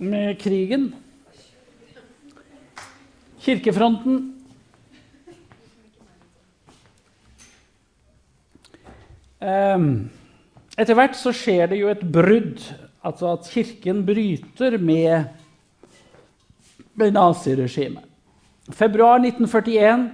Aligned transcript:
med 0.00 0.38
krigen. 0.40 0.90
Kirkefronten. 3.40 4.20
Um, 9.40 10.10
etter 10.76 10.96
hvert 10.96 11.16
så 11.16 11.32
skjer 11.32 11.70
det 11.72 11.80
jo 11.80 11.88
et 11.92 12.02
brudd, 12.12 12.60
altså 13.04 13.34
at 13.34 13.48
Kirken 13.52 14.02
bryter 14.08 14.76
med, 14.80 15.30
med 17.00 17.16
naziregimet. 17.16 18.04
Februar 18.76 19.16
1941 19.20 20.10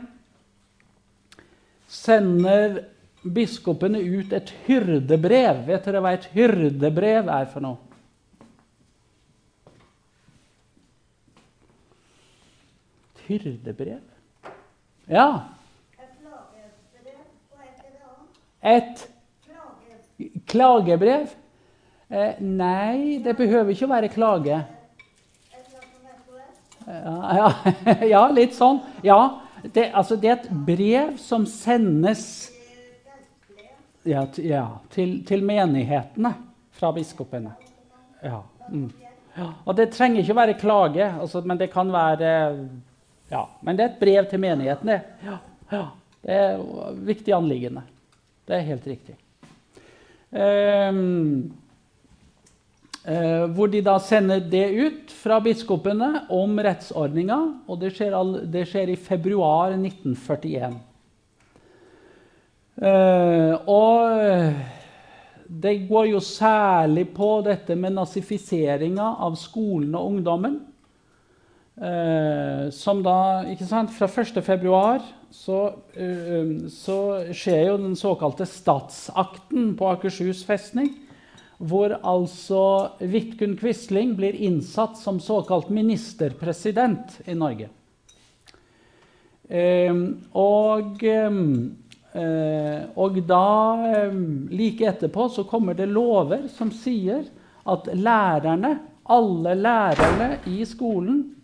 sender 1.90 2.78
biskopene 3.22 4.00
ut 4.00 4.32
et 4.34 4.54
hyrdebrev. 4.66 5.66
Vet 5.66 5.90
dere 5.90 6.02
hva 6.02 6.14
et 6.16 6.30
hyrdebrev 6.34 7.28
er 7.30 7.50
for 7.50 7.66
noe? 7.66 7.85
Hyrdebrev? 13.26 14.00
Ja. 15.10 15.28
Et 18.66 19.04
klagebrev? 20.46 21.28
Eh, 22.08 22.38
nei, 22.40 23.18
det 23.22 23.36
behøver 23.38 23.74
ikke 23.74 23.86
å 23.86 23.92
være 23.92 24.10
klage. 24.10 24.58
Ja, 26.86 27.48
ja, 28.14 28.22
litt 28.30 28.54
sånn. 28.54 28.78
Ja, 29.06 29.18
det, 29.62 29.88
altså, 29.90 30.18
det, 30.18 30.30
er 30.30 30.36
et 30.36 30.50
brev 30.66 31.16
som 31.18 31.46
sendes 31.50 32.52
ja, 34.06 34.22
til, 34.94 35.18
til, 35.26 35.42
menighetene 35.42 36.30
fra 36.76 36.92
biskopene. 36.94 37.56
Ja, 38.22 38.44
mm. 38.70 38.86
Og 39.66 39.74
det 39.76 39.90
trenger 39.92 40.22
ikke 40.22 40.36
å 40.36 40.38
være 40.38 40.58
klage, 40.60 41.08
altså, 41.10 41.42
men 41.44 41.58
det 41.60 41.68
kan 41.74 41.90
være 41.92 42.30
Ja, 43.30 43.42
men 43.60 43.76
det 43.76 43.84
er 43.84 43.92
et 43.92 44.00
brev 44.00 44.26
til 44.30 44.42
menighetene. 44.42 45.00
Ja, 45.26 45.36
ja, 45.72 45.84
det 46.22 46.40
er 46.40 46.98
viktig 47.08 47.34
anliggende. 47.34 47.82
Det 48.46 48.54
er 48.54 48.68
helt 48.68 48.86
riktig. 48.86 49.16
Um, 50.30 51.56
uh, 53.06 53.46
hvor 53.56 53.70
de 53.72 53.80
da 53.82 53.96
sender 54.02 54.44
det 54.50 54.66
ut 54.74 55.14
fra 55.14 55.40
biskopene 55.42 56.26
om 56.34 56.54
rettsordninga. 56.62 57.40
Og 57.66 57.80
det 57.82 57.92
skjer, 57.96 58.14
all, 58.14 58.36
det 58.46 58.66
skjer 58.70 58.94
i 58.94 58.98
februar 59.00 59.74
1941. 59.74 60.78
Uh, 62.76 63.54
og 63.72 64.54
det 65.46 65.74
går 65.88 66.12
jo 66.12 66.20
særlig 66.22 67.08
på 67.14 67.40
dette 67.46 67.74
med 67.78 67.94
nazifiseringa 67.96 69.16
av 69.26 69.34
skolen 69.40 69.94
og 69.94 70.14
ungdommen. 70.14 70.58
Uh, 71.76 72.70
som 72.72 73.02
da, 73.04 73.44
ikke 73.52 73.66
sant, 73.68 73.90
Fra 73.92 74.06
1.2 74.08 75.02
så, 75.36 75.58
uh, 75.76 76.52
så 76.72 77.00
skjer 77.36 77.66
jo 77.68 77.74
den 77.82 77.98
såkalte 78.00 78.46
statsakten 78.48 79.74
på 79.76 79.90
Akershus 79.92 80.40
festning. 80.48 80.94
Hvor 81.56 81.98
altså 82.00 82.62
Vidkun 83.00 83.58
Quisling 83.60 84.14
blir 84.16 84.36
innsatt 84.40 84.96
som 85.00 85.20
såkalt 85.20 85.68
ministerpresident 85.72 87.20
i 87.24 87.36
Norge. 87.36 87.70
Eh, 89.48 89.94
og, 90.36 91.04
og 93.00 93.18
da, 93.30 93.46
like 94.52 94.90
etterpå, 94.90 95.30
så 95.32 95.46
kommer 95.48 95.78
det 95.78 95.86
lover 95.88 96.44
som 96.52 96.74
sier 96.76 97.24
at 97.64 97.88
lærerne, 97.94 98.74
alle 99.16 99.56
lærerne 99.56 100.28
i 100.52 100.60
skolen 100.68 101.24
Eh, 101.24 101.35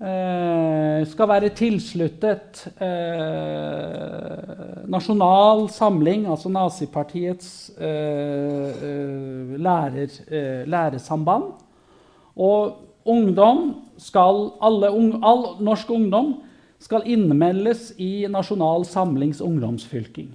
skal 0.00 1.28
være 1.28 1.50
tilsluttet 1.52 2.62
eh, 2.80 4.40
Nasjonal 4.88 5.66
Samling, 5.68 6.24
altså 6.26 6.48
Nazipartiets 6.48 7.70
eh, 7.76 8.70
eh 8.80 9.58
lærer, 9.60 10.14
eh, 10.30 10.68
læresamband. 10.68 11.52
Og 12.36 12.76
ungdom 13.04 13.74
skal, 13.98 14.50
alle, 14.62 14.88
all 15.22 15.44
norsk 15.60 15.90
ungdom 15.90 16.34
skal 16.80 17.02
innmeldes 17.04 17.92
i 17.98 18.26
Nasjonal 18.30 18.84
Samlings 18.84 19.40
ungdomsfylking. 19.40 20.32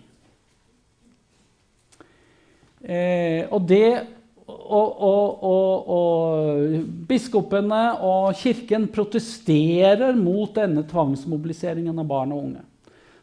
Eh, 2.86 3.50
og 3.50 3.66
det 3.70 4.06
og, 4.46 5.02
og, 5.02 5.44
og, 5.44 5.90
og, 5.90 6.76
biskopene 7.10 7.82
og 8.06 8.36
kirken 8.38 8.86
protesterer 8.94 10.14
mot 10.18 10.54
denne 10.54 10.84
tvangsmobiliseringen 10.86 11.98
av 12.02 12.08
barn 12.10 12.34
og 12.36 12.44
unge. 12.44 12.64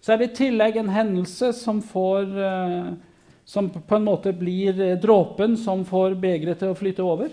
Så 0.02 0.12
er 0.12 0.18
det 0.18 0.32
i 0.32 0.36
tillegg 0.40 0.80
en 0.80 0.90
hendelse 0.90 1.52
som, 1.54 1.78
får, 1.78 2.26
eh, 2.42 2.88
som 3.46 3.70
på 3.70 3.98
en 3.98 4.08
måte 4.08 4.32
blir 4.34 4.82
dråpen 5.02 5.54
som 5.60 5.84
får 5.86 6.18
begeret 6.18 6.58
til 6.58 6.74
å 6.74 6.78
flyte 6.78 7.06
over. 7.06 7.30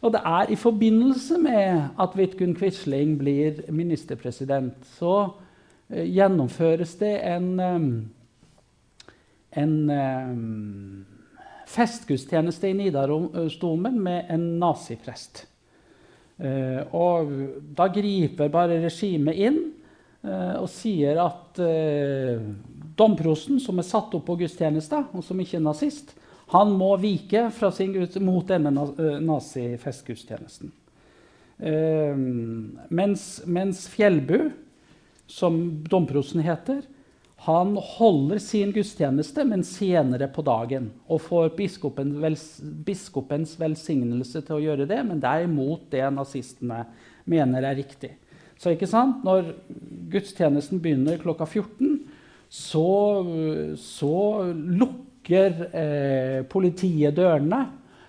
Og 0.00 0.12
det 0.14 0.22
er 0.24 0.52
i 0.52 0.56
forbindelse 0.56 1.38
med 1.42 2.00
at 2.00 2.16
Vidkun 2.16 2.54
Quisling 2.56 3.18
blir 3.18 3.60
ministerpresident, 3.72 4.76
så 4.96 5.14
uh, 5.26 6.04
gjennomføres 6.04 6.94
det 7.00 7.14
en, 7.26 7.48
um, 7.60 7.88
en 9.56 9.76
festgudstjeneste 11.66 12.70
i 12.70 12.76
Nidarosdomen 12.78 13.98
med 14.02 14.30
en 14.30 14.44
naziprest. 14.60 15.46
Uh, 16.36 16.82
og 16.92 17.30
da 17.76 17.86
griper 17.88 18.50
bare 18.52 18.76
regimet 18.82 19.38
inn 19.40 19.56
uh, 20.26 20.60
og 20.60 20.68
sier 20.68 21.16
at 21.22 21.60
uh, 21.64 22.42
domprosten, 22.96 23.60
som 23.62 23.80
er 23.80 23.88
satt 23.88 24.12
opp 24.18 24.26
på 24.28 24.36
gudstjeneste, 24.42 25.00
og 25.16 25.24
som 25.24 25.40
ikke 25.40 25.56
er 25.58 25.64
nazist, 25.64 26.12
han 26.52 26.74
må 26.78 26.92
vike 27.02 27.48
sin 27.74 27.96
mot 28.22 28.46
denne 28.46 28.70
nazifestgudstjenesten. 28.70 30.70
Mens, 32.86 33.24
mens 33.50 33.80
Fjellbu, 33.90 34.52
som 35.26 35.56
domprosten 35.90 36.44
heter, 36.46 36.84
han 37.44 37.76
holder 37.76 38.38
sin 38.40 38.72
gudstjeneste, 38.72 39.44
men 39.44 39.64
senere 39.66 40.28
på 40.32 40.42
dagen. 40.46 40.88
Og 41.12 41.20
får 41.26 41.50
biskopen 41.58 42.14
vels, 42.22 42.46
biskopens 42.62 43.54
velsignelse 43.60 44.40
til 44.46 44.56
å 44.56 44.62
gjøre 44.64 44.86
det, 44.88 45.02
men 45.04 45.20
det 45.20 45.30
er 45.30 45.44
imot 45.44 45.84
det 45.92 46.04
nazistene 46.16 46.86
mener 47.28 47.66
er 47.68 47.76
riktig. 47.76 48.14
Så 48.56 48.72
ikke 48.72 48.88
sant? 48.88 49.20
Når 49.26 49.52
gudstjenesten 50.10 50.80
begynner 50.80 51.20
klokka 51.20 51.44
14, 51.44 51.98
så, 52.48 52.86
så 53.76 54.16
lukker 54.54 55.66
eh, 55.76 56.38
politiet 56.48 57.18
dørene. 57.18 57.66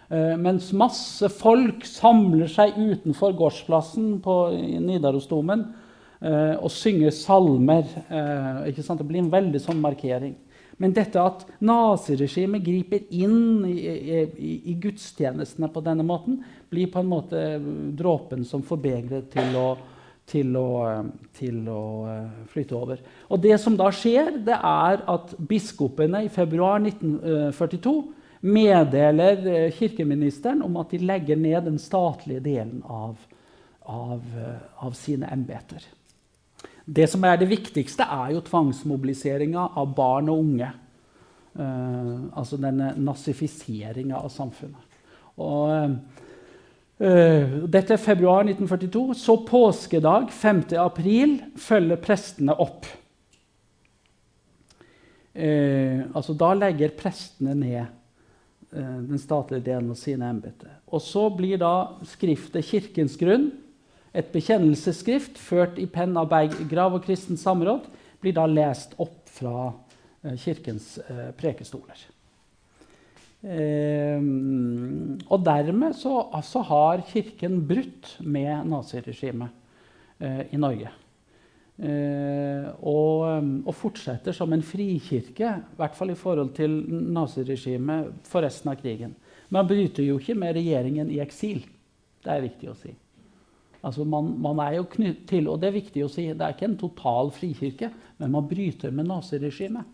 Eh, 0.08 0.38
mens 0.40 0.72
masse 0.78 1.28
folk 1.36 1.84
samler 1.90 2.48
seg 2.52 2.80
utenfor 2.80 3.36
gårdsplassen 3.36 4.22
på 4.24 4.38
Nidarosdomen 4.88 5.68
og 6.20 6.72
synge 6.74 7.12
salmer. 7.14 7.86
Eh, 8.10 8.74
det 8.74 9.06
blir 9.06 9.22
en 9.22 9.34
veldig 9.34 9.62
sånn 9.62 9.82
markering. 9.82 10.36
Men 10.78 10.94
dette 10.94 11.22
at 11.22 11.46
naziregimet 11.66 12.62
griper 12.66 13.06
inn 13.10 13.66
i, 13.66 13.78
i, 13.82 14.52
i, 14.72 14.76
gudstjenestene 14.78 15.70
på 15.74 15.82
denne 15.86 16.06
måten, 16.06 16.44
blir 16.70 16.92
på 16.94 17.02
en 17.02 17.10
måte 17.10 17.44
dråpen 17.98 18.46
som 18.46 18.62
får 18.66 18.82
begeret 18.84 19.32
til 19.34 19.58
å, 19.58 19.72
til, 20.30 20.54
til 21.40 21.72
å, 21.74 21.82
flytte 22.54 22.78
over. 22.78 23.02
Og 23.34 23.42
det 23.42 23.58
som 23.64 23.78
da 23.80 23.90
skjer, 23.90 24.38
det 24.46 24.58
er 24.58 25.02
at 25.10 25.34
biskopene 25.50 26.28
i 26.28 26.32
februar 26.34 26.78
1942 26.84 27.98
meddeler 28.46 29.42
eh, 29.50 29.68
kirkeministeren 29.74 30.62
om 30.62 30.78
at 30.78 30.94
de 30.94 31.02
legger 31.02 31.42
ned 31.42 31.72
den 31.72 31.82
statlige 31.82 32.46
delen 32.46 32.84
av, 32.86 33.18
av, 33.82 34.22
av 34.78 34.94
sine 34.94 35.34
embeter. 35.34 35.82
Det 36.88 37.08
som 37.12 37.24
er 37.28 37.36
det 37.36 37.50
viktigste, 37.52 38.06
er 38.08 38.32
jo 38.32 38.44
tvangsmobiliseringa 38.48 39.66
av 39.76 39.90
barn 39.96 40.30
og 40.32 40.44
unge. 40.46 40.70
Uh, 41.58 42.30
altså 42.38 42.60
denne 42.62 42.94
nazifiseringa 43.02 44.20
av 44.22 44.30
samfunnet. 44.32 45.02
Og, 45.42 45.98
uh, 47.02 47.58
dette 47.68 47.96
er 47.96 48.00
februar 48.00 48.46
1942. 48.46 49.18
Så 49.20 49.36
påskedag, 49.50 50.32
5. 50.32 50.64
april, 50.80 51.36
følger 51.60 52.00
prestene 52.00 52.56
opp. 52.56 52.88
Uh, 55.36 56.08
altså 56.16 56.38
Da 56.40 56.54
legger 56.56 56.96
prestene 56.98 57.58
ned 57.58 57.94
den 58.68 59.16
statlige 59.16 59.64
delen 59.64 59.94
av 59.94 59.96
sine 59.96 60.28
embeter. 60.28 60.74
Og 60.92 61.00
så 61.02 61.30
blir 61.32 61.56
da 61.62 61.96
skriftet 62.06 62.66
Kirkens 62.68 63.16
grunn 63.18 63.48
et 64.18 64.30
bekjennelsesskrift 64.34 65.38
ført 65.38 65.78
i 65.82 65.86
penn 65.90 66.18
av 66.18 66.30
Berggrav 66.32 66.98
og 66.98 67.04
kristens 67.06 67.44
Samråd 67.46 67.86
blir 68.24 68.34
da 68.34 68.48
lest 68.50 68.96
opp 69.02 69.30
fra 69.30 69.70
eh, 70.24 70.38
Kirkens 70.42 70.96
eh, 71.06 71.30
prekestoler. 71.38 72.06
Eh, 73.48 74.18
og 75.28 75.44
dermed 75.46 75.98
så 76.00 76.16
altså, 76.34 76.66
har 76.66 77.06
Kirken 77.12 77.62
brutt 77.70 78.16
med 78.26 78.66
naziregimet 78.74 79.64
i 80.18 80.58
Norge. 80.58 80.90
Og, 81.78 83.20
og, 83.22 83.70
fortsetter 83.78 84.34
som 84.34 84.50
en 84.56 84.64
frikirke, 84.66 85.52
i 85.62 85.78
hvert 85.78 85.94
fall 85.94 86.10
i 86.10 86.18
forhold 86.18 86.56
til 86.58 86.74
naziregimet 86.90 88.26
for 88.26 88.42
resten 88.42 88.74
av 88.74 88.82
krigen. 88.82 89.14
Man 89.54 89.70
bryter 89.70 90.02
jo 90.08 90.18
ikke 90.18 90.34
med 90.42 90.58
regjeringen 90.58 91.14
i 91.14 91.22
eksil. 91.22 91.62
Det 92.26 92.34
er 92.34 92.48
viktig 92.48 92.72
å 92.72 92.80
si. 92.82 92.96
Altså 93.88 94.04
man, 94.04 94.34
man 94.44 94.60
er 94.60 94.78
jo 94.78 94.88
knytt 94.92 95.24
til, 95.30 95.48
og 95.48 95.62
Det 95.62 95.70
er 95.70 95.78
viktig 95.78 96.04
å 96.04 96.10
si, 96.12 96.28
det 96.28 96.44
er 96.44 96.56
ikke 96.56 96.68
en 96.68 96.80
total 96.80 97.32
frikirke, 97.32 97.92
men 98.20 98.34
man 98.34 98.50
bryter 98.50 98.92
med 98.92 99.08
naziregimet. 99.08 99.94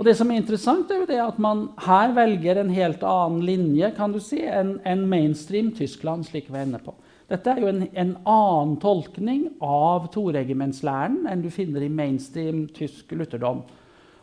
Og 0.00 0.06
det 0.08 0.16
som 0.18 0.30
er 0.32 0.40
interessant, 0.40 0.90
er 0.90 1.02
jo 1.02 1.08
det 1.10 1.20
at 1.22 1.38
man 1.42 1.66
her 1.84 2.14
velger 2.16 2.58
en 2.58 2.72
helt 2.72 3.04
annen 3.06 3.44
linje 3.46 3.92
kan 3.94 4.14
du 4.14 4.18
si, 4.24 4.40
enn 4.42 4.78
en 4.88 5.04
mainstream 5.06 5.70
Tyskland. 5.76 6.26
slik 6.26 6.48
vi 6.50 6.58
er 6.58 6.66
inne 6.66 6.80
på. 6.82 6.94
Dette 7.30 7.52
er 7.52 7.60
jo 7.62 7.68
en, 7.70 7.84
en 7.92 8.16
annen 8.28 8.74
tolkning 8.82 9.44
av 9.62 10.08
toregimentslæren 10.12 11.22
enn 11.30 11.44
du 11.44 11.50
finner 11.54 11.84
i 11.84 11.92
mainstream 11.92 12.66
tysk 12.74 13.14
lutherdom, 13.16 13.62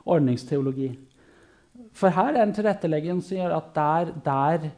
ordningsteologi. 0.06 0.92
For 1.98 2.14
her 2.14 2.36
er 2.36 2.44
en 2.44 2.54
tilrettelegging 2.54 3.22
som 3.24 3.40
gjør 3.40 3.56
at 3.56 3.72
der, 3.78 4.12
der, 4.26 4.70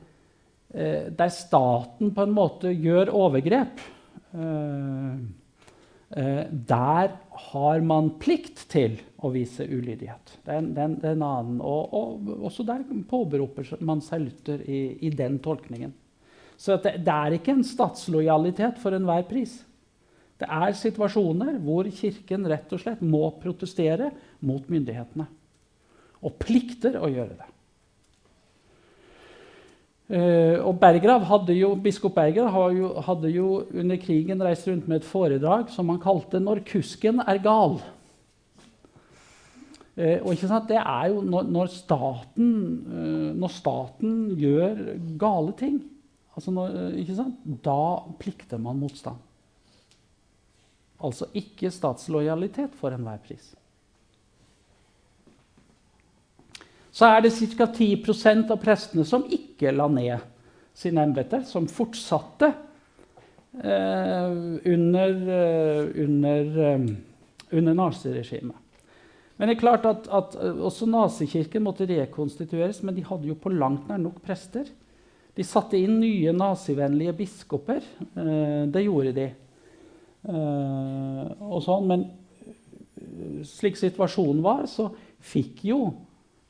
der, 0.71 1.31
staten 1.35 2.13
på 2.15 2.23
en 2.23 2.35
måte 2.35 2.71
gjør 2.71 3.12
overgrep 3.12 3.81
eh, 4.38 5.15
eh, 6.15 6.44
Der 6.51 7.12
har 7.51 7.81
man 7.83 8.13
plikt 8.21 8.63
til 8.71 8.95
å 9.19 9.33
vise 9.33 9.68
ulydighet. 9.68 10.38
Det 10.45 10.53
er 10.56 10.88
en 10.88 11.25
annen, 11.27 11.57
og, 11.59 11.91
og, 11.91 12.31
også 12.47 12.65
der 12.68 12.85
påberoper 13.09 13.68
man 13.83 14.03
seg 14.06 14.23
Luther 14.23 14.63
i, 14.63 14.81
i 15.03 15.12
den 15.12 15.41
tolkningen. 15.44 15.91
Så 16.62 16.77
det, 16.77 17.01
det, 17.03 17.13
er 17.13 17.35
ikke 17.35 17.56
en 17.57 17.65
statslojalitet 17.65 18.79
for 18.81 18.95
enhver 18.95 19.25
pris. 19.29 19.59
Det 20.41 20.50
er 20.50 20.73
situasjoner 20.77 21.59
hvor 21.62 21.89
Kirken 21.94 22.47
rett 22.50 22.71
og 22.73 22.81
slett 22.81 23.01
må 23.06 23.27
protestere 23.41 24.09
mot 24.45 24.65
myndighetene. 24.71 25.27
Og 26.21 26.38
plikter 26.41 26.97
å 27.01 27.09
gjøre 27.09 27.35
det. 27.38 27.50
Uh, 30.12 30.60
og 30.68 30.75
Bergrav 30.75 31.24
hadde 31.24 31.54
jo, 31.56 31.69
Biskop 31.80 32.18
Bergrav 32.18 32.52
hadde 33.08 33.30
jo, 33.31 33.62
under 33.72 33.96
krigen 34.02 34.44
reist 34.44 34.68
rundt 34.68 34.90
med 34.92 35.00
et 35.00 35.08
foredrag 35.08 35.69
som 35.72 35.88
han 35.88 36.02
kalte 36.04 36.42
'Når 36.42 36.66
kusken 36.68 37.22
er 37.24 37.40
gal'. 37.40 37.80
Uh, 39.96 40.19
og 40.25 40.34
ikke 40.34 40.50
sant, 40.52 40.68
det 40.68 40.81
er 40.81 41.08
jo 41.13 41.22
når, 41.22 41.48
når, 41.48 41.72
staten, 41.72 42.52
uh, 42.92 43.31
når 43.40 43.48
staten, 43.56 44.36
gjør 44.36 45.00
gale 45.19 45.56
ting, 45.56 45.81
altså 46.36 46.52
når, 46.52 47.16
sant, 47.16 47.40
da 47.64 48.04
plikter 48.19 48.60
man 48.60 48.80
motstand. 48.84 49.16
Altså 51.00 51.25
ikke 51.34 51.72
statslojalitet 51.72 52.75
for 52.75 52.92
enhver 52.92 53.18
pris. 53.24 53.56
Så 56.92 57.08
er 57.08 57.24
det 57.24 57.32
ca. 57.56 57.68
10% 57.68 58.52
av 58.52 58.60
prestene 58.62 59.06
som 59.08 59.24
ikke 59.32 59.72
la 59.72 59.88
ned 59.92 60.28
sine 60.76 61.04
embeter, 61.04 61.44
som 61.48 61.68
fortsatte 61.72 62.52
eh, 63.64 64.34
under, 64.72 65.16
under, 66.04 66.60
under 67.52 67.80
naziregimet. 67.80 68.62
Men 69.42 69.50
det 69.50 69.56
er 69.56 69.64
klart 69.64 69.88
at, 69.90 70.06
at 70.14 70.36
eh, 70.38 70.60
Også 70.62 70.86
nazikirken 70.86 71.64
måtte 71.66 71.88
rekonstitueres, 71.90 72.84
men 72.86 72.94
de 72.94 73.06
hadde 73.08 73.26
jo 73.32 73.40
på 73.42 73.50
langt 73.50 73.88
nær 73.90 73.98
nok 73.98 74.20
prester. 74.22 74.68
De 75.34 75.46
satte 75.48 75.80
inn 75.80 75.96
nye 75.98 76.30
nazivennlige 76.36 77.16
biskoper. 77.18 77.82
Eh, 78.22 78.68
det 78.70 78.84
gjorde 78.86 79.16
de. 79.16 79.26
Eh, 80.30 81.56
sånn, 81.66 81.90
Men 81.90 82.06
eh, 82.06 83.42
slik 83.50 83.82
situasjonen 83.82 84.44
var, 84.46 84.68
så 84.70 84.92
fikk 85.32 85.66
jo 85.72 85.82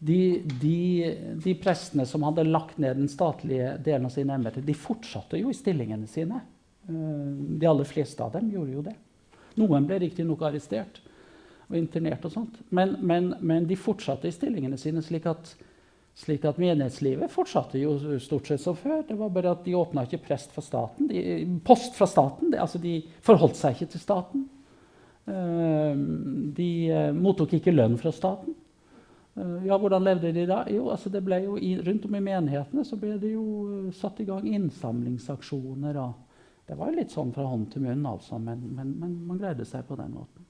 de, 0.03 0.42
de, 0.62 1.18
de, 1.44 1.53
prestene 1.62 2.07
som 2.09 2.24
hadde 2.25 2.48
lagt 2.48 2.80
ned 2.81 2.98
den 2.98 3.09
statlige 3.09 3.75
delen 3.86 4.07
av 4.07 4.13
sine 4.15 4.33
embeter, 4.33 4.63
de 4.65 4.74
fortsatte 4.74 5.38
jo 5.38 5.51
i 5.51 5.57
stillingene 5.57 6.07
sine. 6.09 6.39
Eh, 6.89 7.27
de 7.62 7.68
aller 7.69 7.86
fleste 7.86 8.24
av 8.25 8.31
dem 8.33 8.48
gjorde 8.50 8.74
jo 8.74 8.81
det. 8.88 8.95
Noen 9.62 9.86
ble 9.86 10.00
riktignok 10.01 10.42
arrestert 10.48 10.98
og 11.68 11.77
internert 11.77 12.25
og 12.25 12.33
sånt. 12.33 12.56
Men, 12.74 12.95
men, 13.06 13.36
men, 13.45 13.68
de 13.69 13.77
fortsatte 13.77 14.25
i 14.25 14.33
stillingene 14.33 14.80
sine, 14.81 15.03
slik 15.06 15.27
at, 15.30 15.51
slik 16.18 16.47
at, 16.50 16.57
menighetslivet 16.62 17.30
fortsatte 17.30 17.77
jo 17.83 17.94
stort 18.24 18.50
sett 18.50 18.63
som 18.63 18.80
før. 18.80 19.04
Det 19.06 19.19
var 19.19 19.30
bare 19.36 19.54
at 19.54 19.62
de 19.68 19.77
åpna 19.77 20.07
ikke 20.07 20.24
prest 20.25 20.56
for 20.56 20.65
staten, 20.65 21.12
de, 21.12 21.45
post 21.68 21.94
fra 22.00 22.09
staten. 22.09 22.50
De, 22.50 22.57
altså 22.57 22.81
de 22.81 22.97
forholdt 23.21 23.62
seg 23.62 23.77
ikke 23.77 23.94
til 23.94 24.04
staten. 24.04 24.50
Uh, 25.30 25.94
de 26.57 26.71
uh, 26.89 27.13
mottok 27.13 27.54
ikke 27.59 27.75
lønn 27.75 28.01
fra 28.01 28.09
staten. 28.15 28.57
Uh, 29.38 29.62
ja, 29.68 29.78
Hvordan 29.80 30.04
levde 30.04 30.33
de 30.36 30.45
da? 30.50 30.66
Jo, 30.69 30.89
altså 30.92 31.10
det 31.10 31.22
ble 31.24 31.38
jo 31.45 31.56
i, 31.56 31.78
Rundt 31.80 32.06
om 32.06 32.16
i 32.18 32.24
menighetene 32.24 32.83
så 32.88 32.98
ble 33.00 33.16
det 33.22 33.31
jo 33.31 33.92
satt 33.95 34.19
i 34.19 34.28
gang 34.28 34.48
innsamlingsaksjoner. 34.50 36.00
Og 36.04 36.68
det 36.68 36.78
var 36.80 36.92
jo 36.92 37.00
litt 37.00 37.16
sånn 37.16 37.31
fra 37.36 37.48
hånd 37.48 37.69
til 37.72 37.86
munn, 37.86 38.06
altså, 38.07 38.39
men, 38.39 38.63
men, 38.75 38.95
men 39.00 39.16
man 39.28 39.39
greide 39.39 39.68
seg 39.68 39.88
på 39.88 39.98
den 40.00 40.13
måten. 40.16 40.48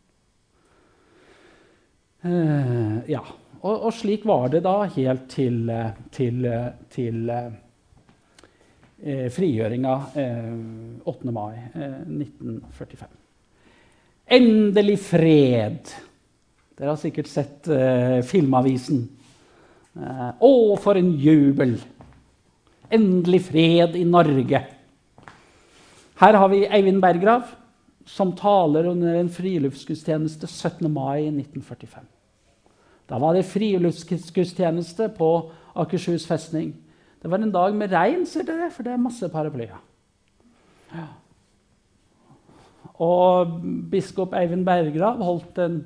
Uh, 2.22 3.02
ja. 3.10 3.24
Og, 3.62 3.76
og, 3.76 3.92
slik 3.94 4.26
var 4.26 4.48
det 4.54 4.64
da 4.66 4.76
helt 4.90 5.28
til, 5.30 5.70
eh, 5.70 5.92
til, 6.14 6.46
eh, 6.50 6.72
til 6.90 7.30
uh, 7.30 7.52
frigjøringa 9.30 9.96
uh, 10.16 11.10
8. 11.10 11.34
mai 11.34 11.60
1945. 11.78 13.12
Endelig 14.34 14.98
fred! 15.06 15.94
Dere 16.82 16.96
har 16.96 16.98
sikkert 16.98 17.28
sett 17.30 17.68
Filmavisen. 18.26 19.04
Å, 19.94 20.50
for 20.82 20.98
en 20.98 21.12
jubel! 21.22 21.76
Endelig 22.90 23.44
fred 23.52 24.00
i 24.00 24.02
Norge. 24.02 24.64
Her 26.24 26.38
har 26.42 26.50
vi 26.50 26.64
Eivind 26.66 26.98
Berggrav 27.04 27.52
som 28.10 28.34
taler 28.34 28.90
under 28.90 29.20
en 29.20 29.30
friluftsgudstjeneste 29.30 30.50
17. 30.50 30.90
mai 30.90 31.28
1945. 31.30 32.10
Da 33.06 33.22
var 33.22 33.38
det 33.38 33.46
friluftsgudstjeneste 33.52 35.12
på 35.22 35.32
Akershus 35.86 36.26
festning. 36.26 36.74
Det 37.22 37.30
var 37.30 37.46
en 37.46 37.54
dag 37.54 37.78
med 37.78 37.94
regn, 37.94 38.26
ser 38.26 38.50
dere, 38.50 38.72
for 38.74 38.90
det 38.90 38.96
er 38.96 39.06
masse 39.06 39.30
paraplyer. 39.30 39.78
Og 43.06 43.58
biskop 43.94 44.34
Eivind 44.34 44.66
Berggrav 44.66 45.22
holdt 45.22 45.62
en 45.62 45.82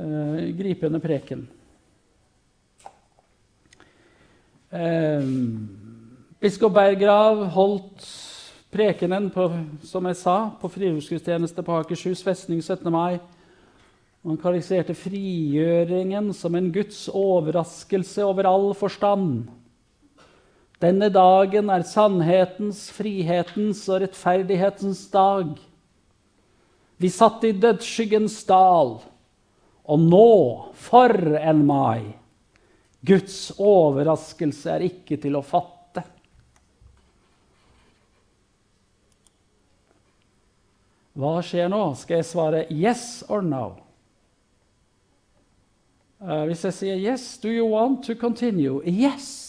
uh, 0.00 0.38
gripende 0.58 1.00
preken. 1.00 1.46
Uh, 4.72 5.22
biskop 6.42 6.74
Berggrav 6.74 7.46
holdt 7.54 8.08
prekenen 8.72 9.30
på, 9.32 9.48
som 9.86 10.06
jeg 10.10 10.18
sa, 10.20 10.36
på 10.60 10.68
friluftsgudstjeneste 10.72 11.64
på 11.64 11.80
Akershus 11.80 12.24
festning 12.26 12.60
17. 12.62 12.90
mai. 12.92 13.18
Han 14.26 14.38
karakteriserte 14.42 14.96
frigjøringen 14.98 16.32
som 16.34 16.56
en 16.58 16.72
Guds 16.74 17.04
overraskelse 17.14 18.24
over 18.26 18.48
all 18.50 18.72
forstand. 18.74 19.46
Denne 20.82 21.08
dagen 21.08 21.70
er 21.72 21.86
sannhetens, 21.88 22.88
frihetens 22.92 23.84
og 23.88 24.02
rettferdighetens 24.02 25.06
dag. 25.12 25.54
Vi 26.98 27.08
satt 27.12 27.46
i 27.46 27.54
dødsskyggens 27.56 28.42
dal, 28.48 28.96
og 29.86 30.02
nå, 30.02 30.28
for 30.74 31.14
en 31.38 31.62
mai! 31.66 32.00
Guds 33.06 33.52
overraskelse 33.62 34.72
er 34.72 34.84
ikke 34.88 35.18
til 35.22 35.38
å 35.38 35.44
fatte. 35.46 36.02
Hva 41.16 41.38
skjer 41.44 41.70
nå? 41.72 41.82
Skal 41.96 42.20
jeg 42.20 42.28
svare 42.28 42.64
yes 42.68 43.22
or 43.30 43.46
no? 43.46 43.76
Uh, 46.16 46.44
hvis 46.48 46.64
jeg 46.64 46.74
sier 46.74 46.96
'Yes, 46.96 47.38
do 47.38 47.48
you 47.48 47.66
want 47.68 48.02
to 48.04 48.14
continue?' 48.14 48.82
Yes! 48.84 49.45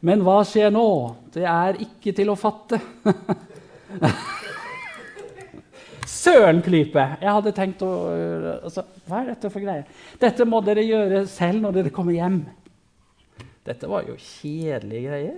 Men 0.00 0.22
hva 0.24 0.40
skjer 0.48 0.72
nå? 0.72 0.86
Det 1.34 1.44
er 1.44 1.80
ikke 1.84 2.14
til 2.16 2.32
å 2.32 2.38
fatte. 2.38 2.78
Søren 6.10 6.60
klype! 6.64 7.02
Jeg 7.20 7.34
hadde 7.36 7.52
tenkt 7.56 7.82
å 7.84 7.90
altså, 8.56 8.84
Hva 9.08 9.20
er 9.20 9.30
dette 9.32 9.50
for 9.52 9.62
greier? 9.64 9.84
Dette 10.20 10.46
må 10.48 10.60
dere 10.64 10.84
gjøre 10.84 11.24
selv 11.30 11.62
når 11.64 11.76
dere 11.76 11.92
kommer 11.94 12.16
hjem. 12.16 12.40
Dette 13.68 13.88
var 13.90 14.08
jo 14.08 14.16
kjedelige 14.16 15.10
greier. 15.10 15.36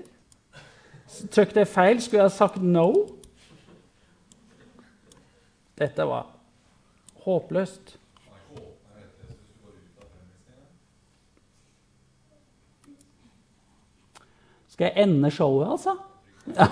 Trykk 1.35 1.57
det 1.59 1.67
feil. 1.71 1.99
Skulle 2.03 2.25
jeg 2.25 2.35
sagt 2.37 2.63
no? 2.63 2.87
Dette 5.79 6.07
var 6.07 6.31
Håpløst. 7.23 7.97
Skal 14.83 14.93
jeg 14.97 15.05
ende 15.05 15.31
showet, 15.31 15.69
altså? 15.71 15.91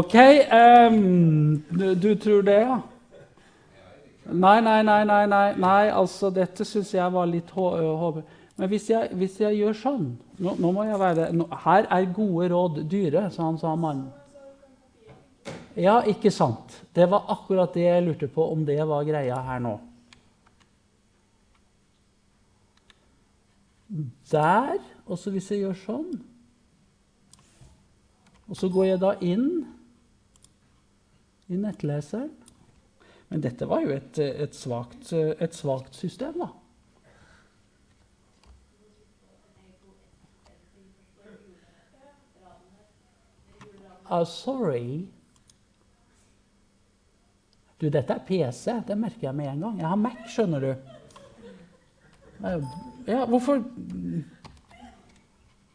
OK. 0.00 0.14
Um, 0.52 1.64
du, 1.78 1.94
du, 1.94 2.14
tror 2.20 2.42
det, 2.44 2.52
ja? 2.52 2.80
Nei, 4.28 4.60
nei, 4.60 4.82
nei, 4.82 5.04
nei, 5.08 5.26
nei, 5.26 5.54
nei 5.56 5.88
altså 5.88 6.28
dette 6.28 6.66
syns 6.68 6.92
jeg 6.92 7.14
var 7.14 7.30
litt 7.30 7.48
håpløst. 7.56 8.28
Men 8.60 8.68
hvis 8.68 8.90
jeg, 8.90 9.08
hvis 9.16 9.40
jeg, 9.40 9.56
gjør 9.62 9.78
sånn 9.80 10.04
nå, 10.36 10.52
nå 10.60 10.74
må 10.74 10.84
jeg 10.84 11.00
være, 11.00 11.30
nå, 11.32 11.46
Her 11.64 11.88
er 11.96 12.10
gode 12.12 12.50
råd 12.52 12.82
dyre, 12.92 13.30
sa 13.32 13.46
han 13.46 13.56
sa 13.56 13.72
mannen. 13.72 14.12
Ja, 15.80 16.02
ikke 16.04 16.28
sant. 16.34 16.76
Det 16.92 17.08
var 17.08 17.24
akkurat 17.32 17.72
det 17.72 17.88
jeg 17.88 18.04
lurte 18.04 18.28
på, 18.28 18.50
om 18.52 18.68
det 18.68 18.82
var 18.84 19.08
greia 19.08 19.40
her 19.48 19.64
nå. 19.64 19.78
Der. 24.28 24.76
Og 25.08 25.16
så 25.18 25.32
hvis 25.32 25.48
jeg 25.52 25.64
gjør 25.64 25.78
sånn 25.82 26.10
Og 28.48 28.56
så 28.56 28.68
går 28.72 28.90
jeg 28.90 29.00
da 29.02 29.14
inn 29.24 29.48
i 31.48 31.56
nettleseren. 31.56 32.30
Men 33.28 33.42
dette 33.44 33.66
var 33.68 33.82
jo 33.84 33.92
et, 33.92 34.18
et, 34.20 34.56
svagt, 34.56 35.12
et 35.12 35.56
svagt 35.56 35.96
system, 35.96 36.40
da. 36.40 36.48
Oh, 44.08 44.24
sorry. 44.24 45.04
Du, 47.80 47.90
dette 47.92 48.16
er 48.16 48.24
PC. 48.24 48.78
Det 48.88 48.96
merker 48.96 49.28
jeg 49.28 49.36
med 49.36 49.52
en 49.52 49.66
gang. 49.66 49.82
Jeg 49.82 49.88
har 49.92 50.00
Mac, 50.00 50.22
skjønner 50.32 50.64
du. 50.64 50.70
Ja, 53.08 53.24
hvorfor 53.28 53.60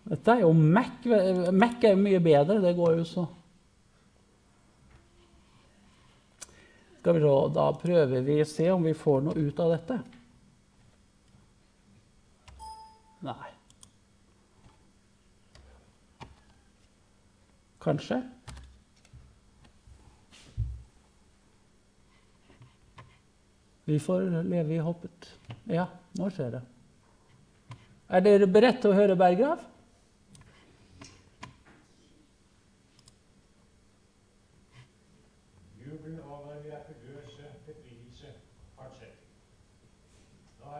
Dette 0.04 0.36
er 0.36 0.44
jo 0.44 0.52
Mac. 0.54 1.06
Mac 1.56 1.84
er 1.84 1.96
jo 1.96 2.02
mye 2.02 2.20
bedre. 2.24 2.60
Det 2.64 2.76
går 2.78 3.00
jo 3.00 3.08
så 3.08 3.30
Skal 7.04 7.18
vi 7.18 7.20
se, 7.20 7.32
da 7.52 7.66
prøver 7.76 8.22
vi 8.24 8.38
å 8.40 8.48
se 8.48 8.70
om 8.72 8.86
vi 8.88 8.94
får 8.96 9.26
noe 9.26 9.36
ut 9.36 9.58
av 9.60 9.74
dette. 9.74 9.98
Nei. 13.28 13.50
Kanskje. 17.84 18.22
Vi 23.84 24.00
får 24.00 24.24
leve 24.48 24.78
i 24.78 24.80
håpet. 24.80 25.28
Ja, 25.76 25.90
nå 26.16 26.32
skjer 26.32 26.56
det. 26.56 26.64
Er 28.08 28.24
dere 28.24 28.48
beredt 28.48 28.80
til 28.80 28.94
å 28.94 29.00
høre 29.02 29.20
Berggrav? 29.20 29.73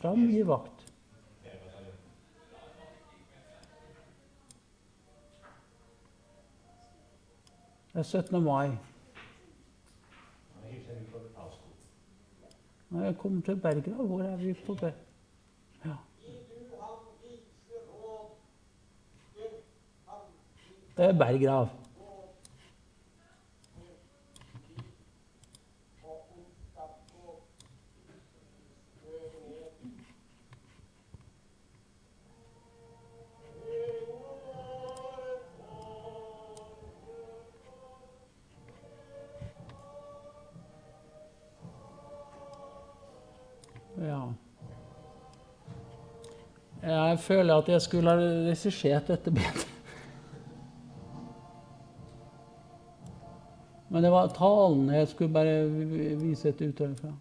Stram 0.00 0.46
vakt. 0.48 0.86
Det 7.92 7.98
er 7.98 8.02
17. 8.02 8.42
mai. 8.42 8.70
Når 12.90 13.04
jeg 13.04 13.18
kommer 13.18 13.42
til 13.42 13.56
Bergen, 13.56 13.92
hvor 13.94 14.22
er 14.22 14.36
vi 14.36 14.54
på 14.66 14.74
det? 14.74 14.94
Ja. 15.84 15.94
Det 20.96 21.04
er 21.04 21.18
Berggrav. 21.18 21.79
Jeg 46.90 47.18
føler 47.22 47.54
at 47.54 47.68
jeg 47.68 47.82
skulle 47.84 48.10
ha 48.10 48.16
regissert 48.50 49.10
dette 49.12 49.30
bedre. 49.30 49.66
Men 53.90 54.04
det 54.06 54.10
var 54.14 54.30
talen 54.34 54.90
jeg 54.94 55.08
skulle 55.10 55.34
bare 55.34 55.66
vise 56.20 56.50
et 56.50 56.62
utdrag 56.66 56.94
fra. 56.98 57.12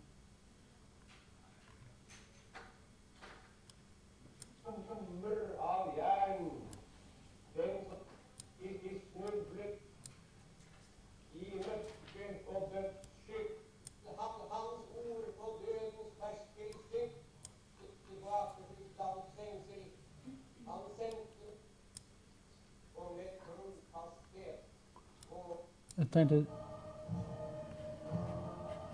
Tenkte 26.14 26.46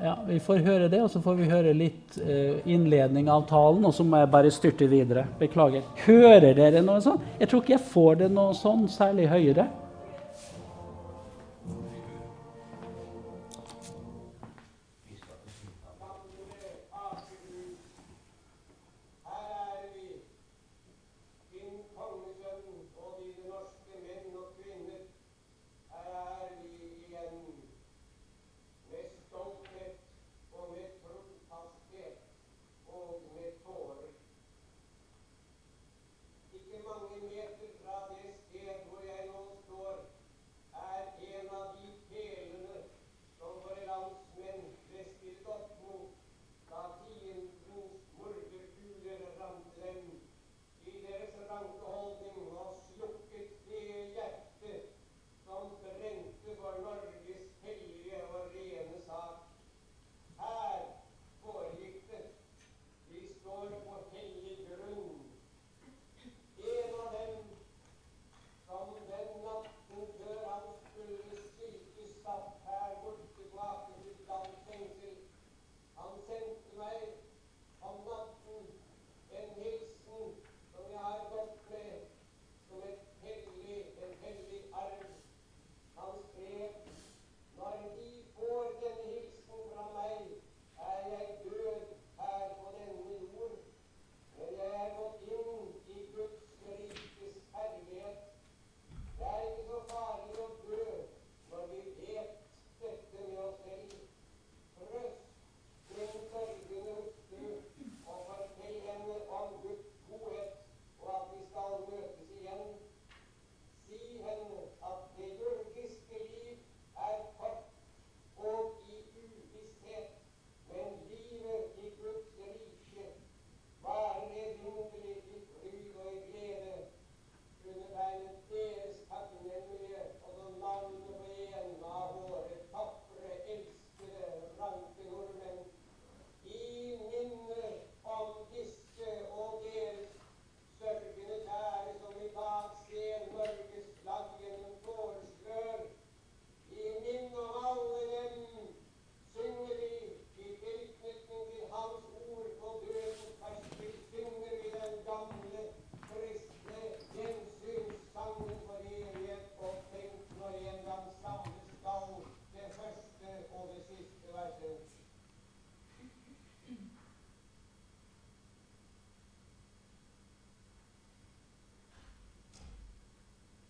ja, 0.04 0.18
Vi 0.28 0.40
får 0.44 0.58
høre 0.66 0.88
det, 0.92 1.00
og 1.02 1.10
så 1.12 1.22
får 1.24 1.38
vi 1.40 1.48
høre 1.50 1.72
litt 1.74 2.18
uh, 2.20 2.60
innledning 2.68 3.30
av 3.32 3.46
talen. 3.50 3.86
Og 3.88 3.94
så 3.96 4.04
må 4.04 4.20
jeg 4.20 4.32
bare 4.34 4.52
styrte 4.52 4.90
videre. 4.92 5.24
Beklager. 5.40 5.86
Hører 6.04 6.52
dere 6.58 6.84
noe 6.84 7.00
sånt? 7.04 7.24
Jeg 7.40 7.50
tror 7.52 7.64
ikke 7.64 7.78
jeg 7.78 7.88
får 7.94 8.22
det 8.26 8.30
noe 8.36 8.56
sånn 8.60 8.90
særlig 8.92 9.30
høyere. 9.32 9.70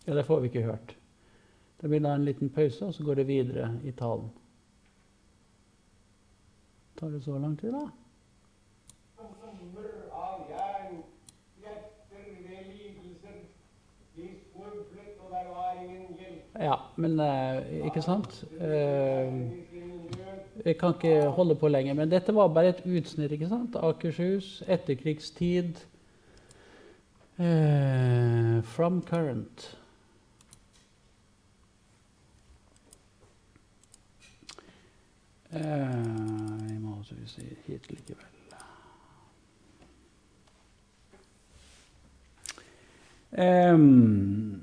Ja, 0.05 0.13
det 0.13 0.23
får 0.23 0.39
vi 0.39 0.47
ikke 0.47 0.61
hørt. 0.61 0.95
Det 1.81 1.89
blir 1.89 1.99
da 1.99 2.15
en 2.15 2.25
liten 2.25 2.49
pause, 2.49 2.85
og 2.85 2.93
så 2.93 3.03
går 3.03 3.15
det 3.15 3.27
videre 3.27 3.69
i 3.83 3.91
talen. 3.91 4.29
Tar 6.97 7.09
det 7.09 7.23
så 7.23 7.37
lang 7.39 7.59
tid, 7.59 7.73
da? 7.73 7.89
Ja, 16.59 16.75
men 16.95 17.19
eh, 17.19 17.85
ikke 17.85 18.01
sant? 18.01 18.45
Eh, 18.61 19.33
jeg 20.65 20.77
kan 20.79 20.93
ikke 20.95 21.29
holde 21.35 21.55
på 21.55 21.67
lenger, 21.67 21.93
men 21.93 22.11
dette 22.11 22.35
var 22.35 22.47
bare 22.47 22.71
et 22.71 22.85
utsnitt. 22.85 23.31
ikke 23.31 23.49
sant? 23.51 23.75
Akershus, 23.75 24.63
etterkrigstid. 24.67 25.83
Eh, 27.37 28.63
from 28.63 29.01
current. 29.01 29.77
Eh, 35.55 36.69
jeg 36.69 36.79
må 36.81 36.97
også 36.99 37.15
si 37.31 37.45
hit 37.67 37.91
likevel. 37.91 38.31
Um, 43.35 44.61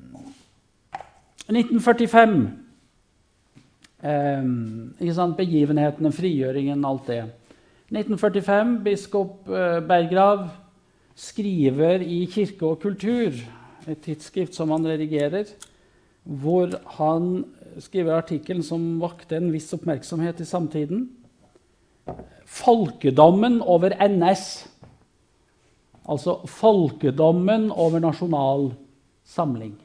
1945 1.48 2.62
Um, 4.02 4.94
ikke 4.98 5.14
sant? 5.14 5.36
Begivenhetene, 5.38 6.10
frigjøringen, 6.10 6.80
alt 6.84 7.06
det. 7.06 7.20
1945, 7.92 8.80
biskop 8.82 9.46
eh, 9.46 9.78
Berggrav 9.86 10.48
skriver 11.14 12.02
i 12.02 12.24
Kirke 12.26 12.66
og 12.66 12.80
kultur, 12.82 13.36
et 13.86 14.00
tidsskrift 14.02 14.56
som 14.58 14.72
han 14.74 14.88
redigerer, 14.90 15.52
hvor 16.24 16.74
han 16.96 17.44
skriver 17.80 18.18
artikkelen 18.18 18.64
som 18.66 19.00
vakte 19.00 19.38
en 19.38 19.52
viss 19.54 19.72
oppmerksomhet 19.74 20.40
i 20.40 20.48
samtiden. 20.48 21.08
'Folkedommen 22.44 23.62
over 23.62 23.94
NS'. 23.96 24.66
Altså 26.08 26.40
folkedommen 26.46 27.70
over 27.70 28.02
Nasjonal 28.02 28.72
Samling. 29.24 29.76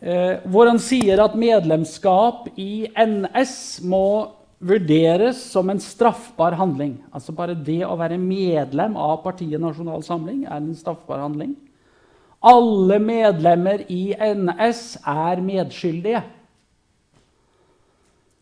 Eh, 0.00 0.40
hvor 0.48 0.68
han 0.68 0.78
sier 0.80 1.20
at 1.20 1.36
medlemskap 1.36 2.48
i 2.56 2.86
NS 2.96 3.80
må 3.84 4.32
vurderes 4.60 5.40
som 5.52 5.68
en 5.72 5.80
straffbar 5.80 6.56
handling. 6.56 6.98
Altså 7.12 7.32
Bare 7.36 7.56
det 7.56 7.80
å 7.84 7.96
være 8.00 8.20
medlem 8.20 8.96
av 8.96 9.22
partiet 9.24 9.60
Nasjonal 9.60 10.04
Samling 10.04 10.44
er 10.46 10.56
en 10.60 10.74
straffbar 10.76 11.20
handling. 11.24 11.56
Alle 12.40 12.96
medlemmer 13.04 13.82
i 13.92 14.14
NS 14.16 14.84
er 15.04 15.42
medskyldige. 15.44 16.22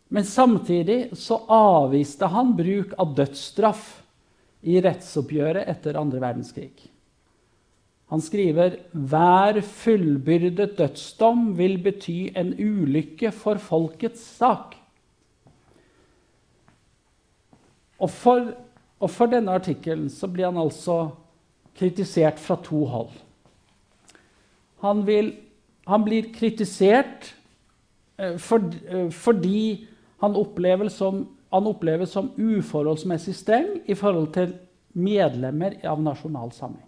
Men 0.09 0.25
samtidig 0.25 1.09
så 1.19 1.41
avviste 1.51 2.29
han 2.31 2.55
bruk 2.57 2.95
av 2.97 3.11
dødsstraff 3.17 3.83
i 4.65 4.79
rettsoppgjøret 4.81 5.67
etter 5.69 5.99
andre 5.99 6.21
verdenskrig. 6.23 6.71
Han 8.09 8.23
skriver 8.25 8.79
hver 8.89 9.59
fullbyrdet 9.61 10.73
dødsdom 10.79 11.51
vil 11.59 11.77
bety 11.83 12.31
en 12.39 12.55
ulykke 12.57 13.29
for 13.35 13.61
folkets 13.61 14.23
sak. 14.39 14.73
Og 17.99 18.09
for, 18.09 18.53
og 18.97 19.11
for 19.13 19.29
denne 19.29 19.53
artikkelen 19.53 20.07
så 20.09 20.31
blir 20.31 20.49
han 20.49 20.57
altså 20.57 21.11
kritisert 21.77 22.39
fra 22.41 22.57
to 22.65 22.81
hold. 22.89 23.11
Han, 24.83 25.03
vil, 25.07 25.33
han 25.89 26.05
blir 26.05 26.29
kritisert 26.33 27.33
eh, 28.17 28.37
for, 28.39 28.63
eh, 28.87 29.09
fordi 29.11 29.87
han 30.23 30.35
opplever 30.39 30.89
som, 30.93 31.25
han 31.49 31.67
oppleves 31.67 32.13
som 32.15 32.31
uforholdsmessig 32.37 33.35
streng 33.35 33.73
i 33.85 33.97
forhold 33.97 34.31
til 34.35 34.55
medlemmer 34.99 35.77
av 35.87 36.01
Nasjonal 36.03 36.51
Samling. 36.55 36.87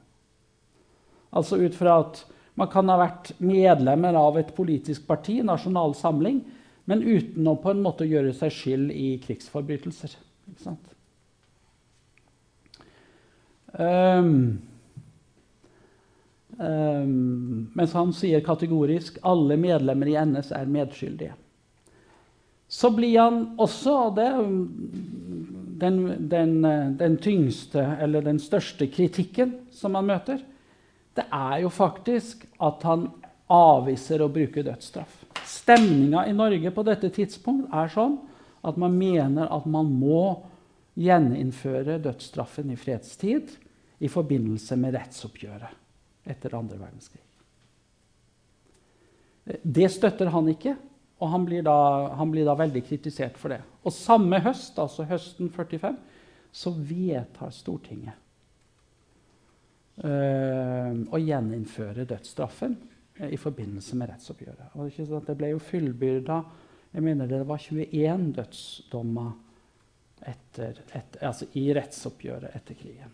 Altså 1.32 1.62
ut 1.62 1.76
fra 1.76 2.02
at 2.04 2.24
man 2.60 2.70
kan 2.72 2.90
ha 2.92 2.98
vært 3.00 3.32
medlemmer 3.40 4.18
av 4.20 4.40
et 4.40 4.52
politisk 4.56 5.06
parti, 5.08 5.40
Nasjonal 5.46 5.96
Samling, 5.96 6.42
men 6.90 7.04
uten 7.06 7.48
å 7.48 7.56
på 7.62 7.72
en 7.72 7.84
måte 7.84 8.08
gjøre 8.10 8.34
seg 8.36 8.52
skyld 8.52 8.92
i 8.92 9.14
krigsforbrytelser. 9.24 10.18
Ikke 10.52 10.66
sant? 10.66 10.90
Um, 13.72 14.60
um, 16.62 17.72
mens 17.74 17.94
han 17.98 18.12
sier 18.14 18.44
kategorisk 18.46 19.18
alle 19.26 19.58
medlemmer 19.60 20.12
i 20.12 20.18
NS 20.22 20.52
er 20.56 20.70
medskyldige. 20.70 21.34
Så 22.72 22.92
blir 22.96 23.18
han 23.20 23.40
også 23.60 23.96
det, 24.16 24.30
den, 25.82 25.98
den, 26.32 26.54
den 27.00 27.18
tyngste 27.20 27.84
eller 28.00 28.24
den 28.24 28.40
største 28.40 28.88
kritikken 28.88 29.58
som 29.76 29.98
han 30.00 30.08
møter, 30.08 30.40
det 31.18 31.26
er 31.28 31.58
jo 31.66 31.74
faktisk 31.74 32.46
at 32.64 32.86
han 32.88 33.10
avviser 33.52 34.24
å 34.24 34.32
bruke 34.32 34.64
dødsstraff. 34.64 35.26
Stemninga 35.44 36.24
i 36.30 36.38
Norge 36.38 36.72
på 36.72 36.86
dette 36.88 37.12
tidspunkt 37.12 37.74
er 37.76 37.92
sånn 37.92 38.16
at 38.64 38.80
man 38.80 38.96
mener 38.96 39.52
at 39.52 39.68
man 39.68 39.92
må 39.92 40.24
gjeninnføre 40.96 42.00
dødsstraffen 42.06 42.72
i 42.72 42.80
fredstid 42.80 43.52
i 44.00 44.08
forbindelse 44.12 44.80
med 44.80 44.96
rettsoppgjøret 44.96 45.82
etter 46.26 46.56
andre 46.58 46.78
verdenskrig. 46.80 47.24
Det 49.62 49.90
støtter 49.92 50.30
han 50.32 50.50
ikke, 50.52 50.76
og 51.22 51.30
han 51.30 51.46
blir, 51.46 51.64
da, 51.66 51.76
han 52.18 52.32
blir 52.34 52.46
da 52.48 52.56
veldig 52.58 52.82
kritisert 52.86 53.38
for 53.38 53.54
det. 53.54 53.62
Og 53.86 53.94
samme 53.94 54.40
høst, 54.42 54.78
altså 54.82 55.06
høsten 55.10 55.52
45, 55.54 55.98
så 56.52 56.74
vedtar 56.76 57.54
Stortinget 57.56 58.18
øh, 60.04 60.98
å 61.08 61.22
gjeninnføre 61.22 62.06
dødsstraffen 62.10 62.76
øh, 63.22 63.30
i 63.32 63.40
forbindelse 63.40 63.98
med 64.00 64.12
rettsoppgjøret. 64.12 64.76
Og 64.76 65.24
det 65.28 65.38
ble 65.40 65.54
jo 65.54 65.64
fullbyrda 65.64 66.42
Jeg 66.92 67.04
mener 67.06 67.30
det 67.30 67.46
var 67.48 67.62
21 67.64 68.34
dødsdommer 68.36 69.32
etter, 70.28 70.82
etter, 70.92 71.22
altså 71.24 71.48
i 71.56 71.70
rettsoppgjøret 71.74 72.58
etter 72.58 72.76
krigen. 72.76 73.14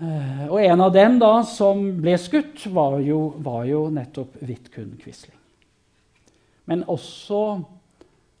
Eh, 0.00 0.46
og 0.48 0.58
en 0.62 0.80
av 0.80 0.92
dem 0.94 1.18
da 1.20 1.42
som 1.46 1.84
ble 2.00 2.16
skutt, 2.18 2.64
var 2.72 2.98
jo, 3.04 3.34
var 3.44 3.66
jo 3.68 3.84
nettopp 3.92 4.38
Vidkun 4.40 4.96
Quisling. 5.02 5.38
Men 6.70 6.84
også, 6.90 7.42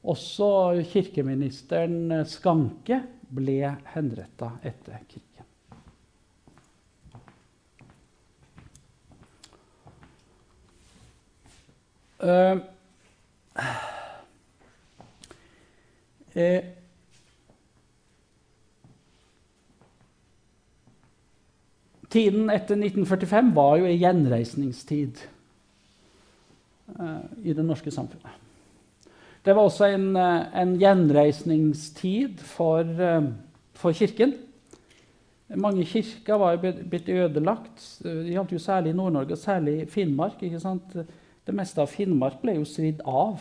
også 0.02 0.48
kirkeministeren 0.92 2.24
Skanke 2.30 3.02
ble 3.32 3.74
henretta 3.94 4.54
etter 4.64 5.02
krigen. 5.08 5.28
Uh, 12.22 12.60
eh, 16.38 16.81
Tiden 22.12 22.50
etter 22.52 22.76
1945 22.76 23.54
var 23.56 23.78
jo 23.80 23.86
en 23.88 23.96
gjenreisningstid 23.96 25.20
uh, 26.98 27.22
i 27.40 27.54
det 27.56 27.64
norske 27.64 27.92
samfunnet. 27.94 28.34
Det 29.42 29.54
var 29.56 29.64
også 29.64 29.88
en, 29.94 30.10
uh, 30.18 30.44
en 30.60 30.74
gjenreisningstid 30.80 32.42
for, 32.44 32.84
uh, 32.84 33.30
for, 33.72 33.96
Kirken. 33.96 34.36
Mange 35.56 35.84
kirker 35.88 36.36
var 36.40 36.54
jo 36.56 36.74
blitt 36.88 37.08
ødelagt. 37.12 37.80
Det 38.04 38.32
gjaldt 38.32 38.52
jo 38.56 38.60
særlig 38.60 38.92
i 38.92 38.96
Nord-Norge, 38.96 39.36
og 39.36 39.40
særlig 39.40 39.88
Finnmark. 39.92 40.40
Det 40.40 41.54
meste 41.56 41.82
av 41.82 41.90
Finnmark 41.92 42.40
ble 42.44 42.54
jo 42.56 42.68
svidd 42.68 43.02
av 43.04 43.40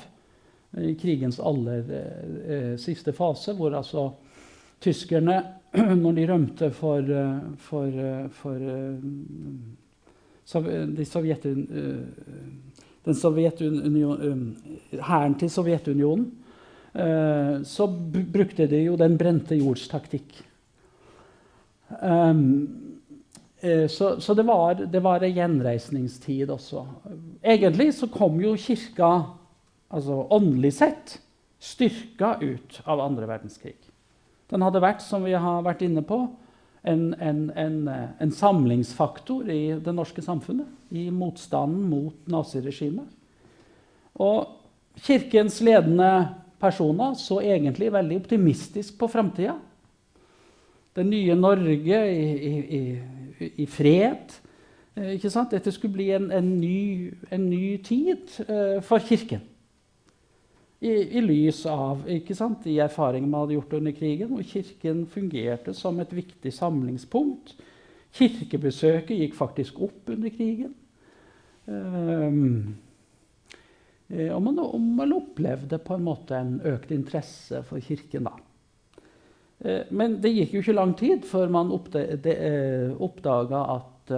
i 0.80 0.92
krigens 1.00 1.40
aller 1.40 2.76
siste 2.80 3.14
fase, 3.16 3.56
hvor 3.56 3.76
altså 3.80 4.10
tyskerne 4.84 5.40
når 6.04 6.16
de 6.18 6.28
rømte 6.28 6.68
for, 6.76 7.02
for, 7.64 7.92
for 8.36 8.58
de 10.98 11.06
Sovjetun, 11.08 11.62
den 13.06 13.16
hæren 15.00 15.36
til 15.40 15.50
Sovjetunionen, 15.50 16.28
så 17.64 17.88
brukte 18.34 18.68
de 18.68 18.82
jo 18.84 18.98
den 19.00 19.16
brente 19.18 19.56
jords 19.56 19.88
taktikk. 19.88 20.42
Så, 23.88 24.20
så 24.20 24.34
det, 24.36 24.44
var, 24.44 24.74
det 24.92 25.00
var 25.06 25.24
en 25.24 25.36
gjenreisningstid 25.38 26.50
også. 26.52 26.84
Egentlig 27.40 27.94
så 27.96 28.10
kom 28.12 28.42
jo 28.44 28.58
kirka, 28.60 29.12
altså 29.88 30.28
åndelig 30.34 30.74
sett, 30.82 31.16
styrka 31.62 32.36
ut 32.42 32.82
av 32.90 33.00
andre 33.06 33.30
verdenskrig. 33.30 33.91
Den 34.52 34.64
hadde 34.66 34.84
vært 34.84 35.04
som 35.04 35.24
vi 35.26 35.34
har 35.34 35.64
vært 35.66 35.84
inne 35.86 36.04
på, 36.06 36.26
en, 36.84 37.12
en, 37.22 37.42
en, 37.56 37.78
eh, 37.88 38.08
en 38.24 38.32
samlingsfaktor 38.34 39.50
i 39.52 39.62
det 39.84 39.94
norske 39.96 40.24
samfunnet. 40.26 40.68
I 40.92 41.08
motstanden 41.14 41.86
mot 41.88 42.28
naziregimet. 42.32 43.08
Og 44.20 44.50
kirkens 45.00 45.62
ledende 45.64 46.12
personer 46.62 47.16
så 47.18 47.40
egentlig 47.42 47.92
veldig 47.94 48.18
optimistisk 48.22 48.98
på 49.00 49.08
framtida. 49.08 49.56
Det 50.96 51.06
nye 51.08 51.36
Norge 51.40 52.02
i, 52.12 52.26
i, 52.50 52.80
i, 52.80 53.52
i 53.64 53.66
fred. 53.66 54.36
Eh? 54.98 55.16
Dette 55.52 55.72
skulle 55.72 55.96
bli 55.96 56.10
en, 56.12 56.28
ny, 56.60 57.14
ny, 57.32 57.78
tid 57.86 58.36
eh, 58.48 58.82
for 58.84 59.00
Kirken. 59.00 59.46
I, 60.82 61.17
I, 61.17 61.22
lys 61.22 61.60
av 61.70 62.00
de 62.08 62.78
erfaringene 62.82 63.30
man 63.30 63.44
hadde 63.44 63.54
gjort 63.54 63.74
under 63.78 63.94
krigen, 63.94 64.32
hvor 64.32 64.41
Kirken 64.50 65.04
fungerte 65.06 65.76
som 65.78 66.00
et 66.02 66.13
viktig 66.17 66.54
samlingspunkt. 66.56 67.54
Kirkebesøket 68.17 69.20
gikk 69.20 69.36
faktisk 69.38 69.78
opp 69.86 70.10
under 70.10 70.34
krigen. 70.34 70.74
Um, 71.70 72.74
og 74.10 74.41
man, 74.41 74.58
man, 74.98 75.13
opplevde 75.13 75.78
på 75.86 75.96
en 75.96 76.04
måte 76.04 76.36
en 76.36 76.58
økt 76.74 76.89
interesse 76.91 77.62
for 77.70 77.80
Kirken 77.86 78.26
da. 78.28 78.34
Uh, 79.62 79.86
men 79.94 80.17
det 80.24 80.34
gikk 80.34 80.58
jo 80.58 80.63
ikke 80.65 80.80
lang 80.80 80.98
tid 80.98 81.30
før 81.30 81.54
man 81.54 81.72
oppdaga 81.78 83.62
at 83.78 84.17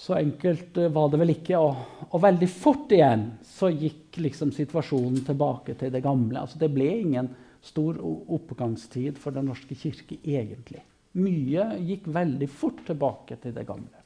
så 0.00 0.16
enkelt 0.16 0.76
eh, 0.80 0.88
var 0.88 1.10
det 1.12 1.20
vel 1.20 1.34
ikke. 1.34 1.60
Og, 1.60 2.04
og, 2.08 2.18
veldig 2.24 2.48
fort 2.48 2.92
igjen 2.96 3.26
så 3.44 3.68
gikk 3.68 4.20
liksom 4.24 4.52
situasjonen 4.56 5.24
tilbake 5.26 5.76
til 5.80 5.92
det 5.92 6.02
gamle. 6.04 6.40
Altså 6.40 6.60
det 6.60 6.70
ble 6.72 6.88
ingen 7.02 7.28
stor 7.60 7.98
oppgangstid 8.00 9.18
for 9.20 9.36
Den 9.36 9.50
norske 9.50 9.76
kirke 9.76 10.16
egentlig. 10.24 10.80
Mye 11.20 11.66
gikk 11.84 12.06
veldig 12.08 12.48
fort 12.48 12.80
tilbake 12.86 13.36
til 13.42 13.52
det 13.52 13.66
gamle. 13.68 13.98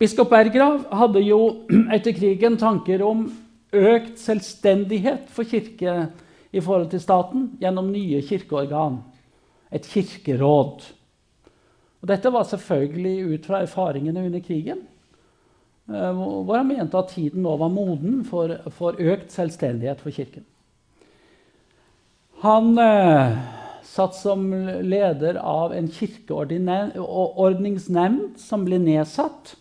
Biskop 0.00 0.30
Berggrav 0.32 0.86
hadde 0.96 1.24
jo 1.24 1.40
etter 1.96 2.16
krigen 2.16 2.56
tanker 2.60 3.04
om 3.04 3.26
økt 3.76 4.16
selvstendighet 4.20 5.28
for 5.32 5.48
kirke 5.48 6.06
i 6.56 6.62
forhold 6.62 6.88
til 6.92 7.02
staten 7.04 7.50
gjennom 7.60 7.92
nye 7.92 8.22
kirkeorgan. 8.24 9.02
Et 9.68 9.84
kirkeråd. 9.84 10.86
Og 12.06 12.10
dette 12.12 12.30
var 12.30 12.44
selvfølgelig 12.46 13.34
ut 13.34 13.46
fra 13.50 13.64
erfaringene 13.64 14.22
under 14.28 14.38
krigen, 14.38 14.84
eh, 15.90 16.12
hvor 16.14 16.54
han 16.54 16.68
mente 16.68 16.94
at 16.94 17.08
tiden 17.10 17.42
nå 17.42 17.56
var 17.58 17.66
moden 17.74 18.22
for, 18.28 18.46
for 18.70 18.94
økt 18.94 19.34
selvstendighet 19.34 19.98
for 20.04 20.10
Kirken. 20.14 20.44
Han 22.44 22.78
eh, 22.78 23.34
satt 23.82 24.14
som 24.14 24.54
leder 24.86 25.34
av 25.42 25.74
en 25.74 25.90
kirkeordningsnemnd 25.90 28.38
som 28.38 28.62
ble 28.68 28.78
nedsatt, 28.86 29.58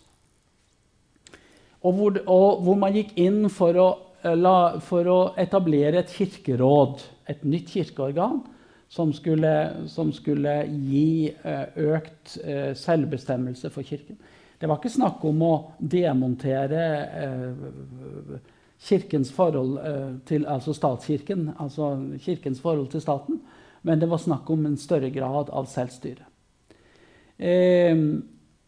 og 1.82 1.94
hvor, 1.98 2.22
og 2.30 2.62
hvor 2.62 2.78
man 2.78 2.94
gikk 2.94 3.18
inn 3.26 3.50
for 3.50 3.74
å, 3.74 3.98
eh, 4.22 4.38
la, 4.38 4.78
for 4.86 5.02
å 5.10 5.34
etablere 5.34 6.06
et 6.06 6.14
kirkeråd, 6.14 7.02
et 7.26 7.42
nytt 7.42 7.74
kirkeorgan, 7.74 8.46
som 8.90 9.14
skulle, 9.14 9.74
som 9.88 10.12
skulle 10.14 10.54
gi 10.70 11.32
eh, 11.44 11.66
økt 11.76 12.38
eh, 12.44 12.74
selvbestemmelse 12.78 13.70
for 13.74 13.84
Kirken. 13.84 14.18
Det 14.60 14.70
var 14.70 14.80
ikke 14.80 14.94
snakk 14.94 15.24
om 15.28 15.42
å 15.44 15.54
demontere 15.80 16.84
eh, 17.22 18.38
kirkens 18.86 19.32
forhold 19.34 19.80
til, 20.28 20.46
altså 20.52 20.74
statskirken, 20.76 21.50
altså 21.60 21.94
kirkens 22.22 22.60
forhold 22.62 22.90
til 22.92 23.02
staten, 23.02 23.40
men 23.88 24.00
det 24.02 24.10
var 24.12 24.22
snakk 24.22 24.50
om 24.52 24.66
en 24.68 24.78
større 24.78 25.10
grad 25.16 25.50
av 25.50 25.68
selvstyre. 25.72 26.28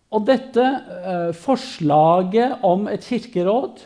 Og 0.08 0.25
dette 0.25 0.65
forslaget 1.38 2.63
om 2.65 2.88
et 2.89 3.03
kirkeråd 3.03 3.84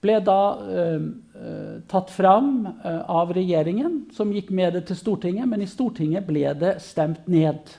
ble 0.00 0.16
da 0.24 0.40
eh, 0.64 1.02
eh, 1.36 1.76
tatt 1.90 2.10
fram 2.10 2.66
eh, 2.66 3.00
av 3.10 3.32
regjeringen, 3.36 4.06
som 4.16 4.32
gikk 4.32 4.50
med 4.56 4.74
det 4.76 4.86
til 4.88 4.98
Stortinget. 4.98 5.48
Men 5.48 5.62
i 5.64 5.68
Stortinget 5.68 6.26
ble 6.28 6.54
det 6.60 6.78
stemt 6.84 7.28
ned. 7.30 7.74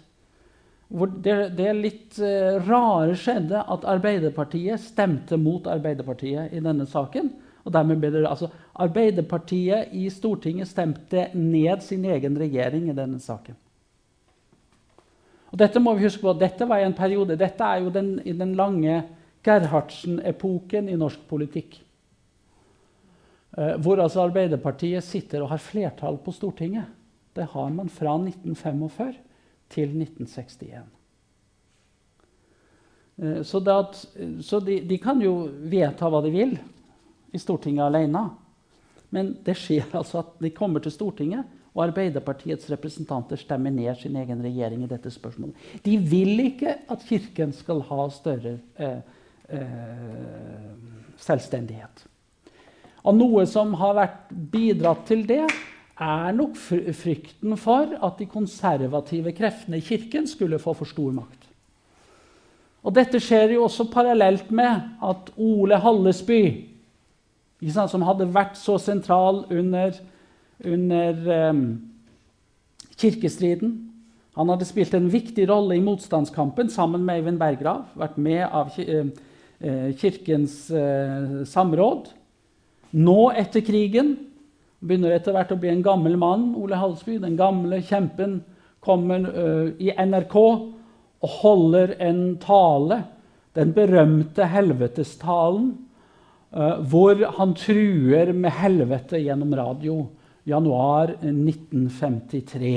Det, 0.91 1.35
det, 1.55 1.69
litt 1.77 2.19
eh, 2.19 2.59
rare 2.67 3.15
skjedde 3.17 3.63
at 3.63 3.87
Arbeiderpartiet 3.87 4.83
stemte 4.83 5.39
mot 5.39 5.69
Arbeiderpartiet 5.71 6.53
i 6.53 6.61
denne 6.61 6.85
saken. 6.89 7.31
Og 7.61 7.73
dermed 7.73 8.01
ble 8.01 8.11
det, 8.13 8.25
altså, 8.27 8.51
Arbeiderpartiet 8.81 9.93
i 9.95 10.07
Stortinget 10.13 10.69
stemte 10.69 11.29
ned 11.37 11.85
sin 11.85 12.05
egen 12.05 12.37
regjering 12.37 12.89
i 12.89 12.97
denne 12.97 13.21
saken. 13.23 13.57
Og 15.51 15.59
dette 15.59 15.81
må 15.83 15.93
vi 15.97 16.05
huske 16.05 16.23
på, 16.23 16.33
dette 16.39 16.67
var 16.67 16.79
i 16.79 16.87
en 16.87 16.95
periode, 16.95 17.35
dette 17.39 17.65
er 17.65 17.81
jo 17.83 17.91
den, 17.91 18.13
i 18.23 18.31
den 18.35 18.53
lange 18.55 19.01
Gerhardsen-epoken 19.43 20.87
i 20.87 20.99
norsk 20.99 21.23
politikk. 21.27 21.79
Eh, 23.57 23.75
hvor 23.83 23.99
altså 23.99 24.23
Arbeiderpartiet 24.23 25.03
sitter 25.03 25.43
og 25.43 25.51
har 25.51 25.63
flertall 25.63 26.19
på 26.23 26.31
Stortinget. 26.35 26.87
Det 27.35 27.49
har 27.51 27.69
man 27.69 27.89
fra 27.91 28.15
1945 28.15 29.13
til 29.71 29.95
1961. 29.95 30.83
Eh, 33.21 33.41
så, 33.43 33.63
at, 33.73 34.03
så 34.41 34.59
de, 34.59 34.81
de, 34.87 34.99
kan 35.01 35.21
jo 35.23 35.49
vedta 35.71 36.09
hva 36.11 36.21
de 36.23 36.31
vil 36.33 36.55
i 37.31 37.41
Stortinget 37.41 37.89
alene. 37.89 38.29
Men 39.11 39.33
det 39.43 39.57
skjer 39.59 39.91
altså 39.99 40.23
at 40.23 40.37
de 40.39 40.53
kommer 40.55 40.83
til 40.83 40.95
Stortinget, 40.95 41.57
og 41.71 41.85
Arbeiderpartiets 41.85 42.67
representanter 42.67 43.39
stemmer 43.39 43.71
ned 43.71 43.95
sin 43.95 44.15
egen 44.19 44.41
regjering 44.43 44.83
i 44.83 44.89
dette 44.91 45.11
spørsmålet. 45.11 45.55
De 45.85 45.95
vil 46.03 46.39
ikke 46.43 46.73
at 46.91 47.05
Kirken 47.07 47.53
skal 47.55 47.79
ha 47.87 48.07
større 48.11 48.57
eh, 48.75 48.97
eh, 49.55 50.65
selvstendighet. 51.15 52.03
Og 53.01 53.17
noe 53.17 53.45
som 53.49 53.73
har 53.79 53.97
vært 53.97 54.33
bidratt 54.53 55.05
til 55.09 55.25
det, 55.29 55.45
er 56.01 56.33
nok 56.33 56.55
frykten 56.57 57.53
for 57.61 57.93
at 58.01 58.17
de 58.17 58.25
konservative 58.29 59.33
kreftene 59.37 59.77
i 59.77 59.85
Kirken 59.85 60.25
skulle 60.29 60.59
få 60.61 60.73
for 60.77 60.89
stor 60.89 61.13
makt. 61.13 61.47
Og 62.81 62.95
dette 62.97 63.21
skjer 63.21 63.53
jo 63.53 63.67
også 63.67 63.85
parallelt 63.93 64.49
med 64.49 64.97
at 65.05 65.29
Ole 65.37 65.77
Hallesby, 65.83 66.41
som 67.69 68.05
hadde 68.07 68.31
vært 68.33 68.57
så 68.57 68.79
sentral 68.81 69.43
under, 69.53 69.93
under 70.65 71.51
um, 71.51 71.59
kirkestriden 72.97 73.75
Han 74.33 74.49
hadde 74.49 74.65
spilt 74.65 74.95
en 74.97 75.11
viktig 75.11 75.45
rolle 75.49 75.75
i 75.77 75.83
motstandskampen 75.83 76.71
sammen 76.73 77.03
med 77.05 77.19
Eivind 77.19 77.37
Berggrav. 77.37 77.83
Vært 77.99 78.17
med 78.17 78.41
av 78.47 78.71
uh, 78.79 79.11
Kirkens 79.99 80.55
uh, 80.71 81.43
samråd. 81.45 82.07
Nå 82.91 83.31
etter 83.39 83.63
krigen 83.63 84.15
begynner 84.81 85.13
etter 85.15 85.35
hvert 85.35 85.53
å 85.53 85.59
bli 85.61 85.71
en 85.71 85.83
gammel 85.85 86.17
mann. 86.19 86.51
Ole 86.59 86.79
Halsby, 86.79 87.19
den 87.21 87.37
gamle 87.39 87.81
kjempen, 87.85 88.41
kommer 88.81 89.27
uh, 89.29 89.67
i 89.77 89.91
NRK 89.93 90.37
og 90.41 91.33
holder 91.41 91.95
en 92.01 92.21
tale, 92.41 93.03
den 93.53 93.75
berømte 93.75 94.47
helvetestalen, 94.49 95.67
uh, 96.55 96.79
hvor 96.89 97.21
han 97.37 97.53
truer 97.59 98.33
med 98.33 98.57
helvete 98.57 99.21
gjennom 99.21 99.53
radio. 99.59 99.99
Januar 100.49 101.13
1953. 101.21 102.73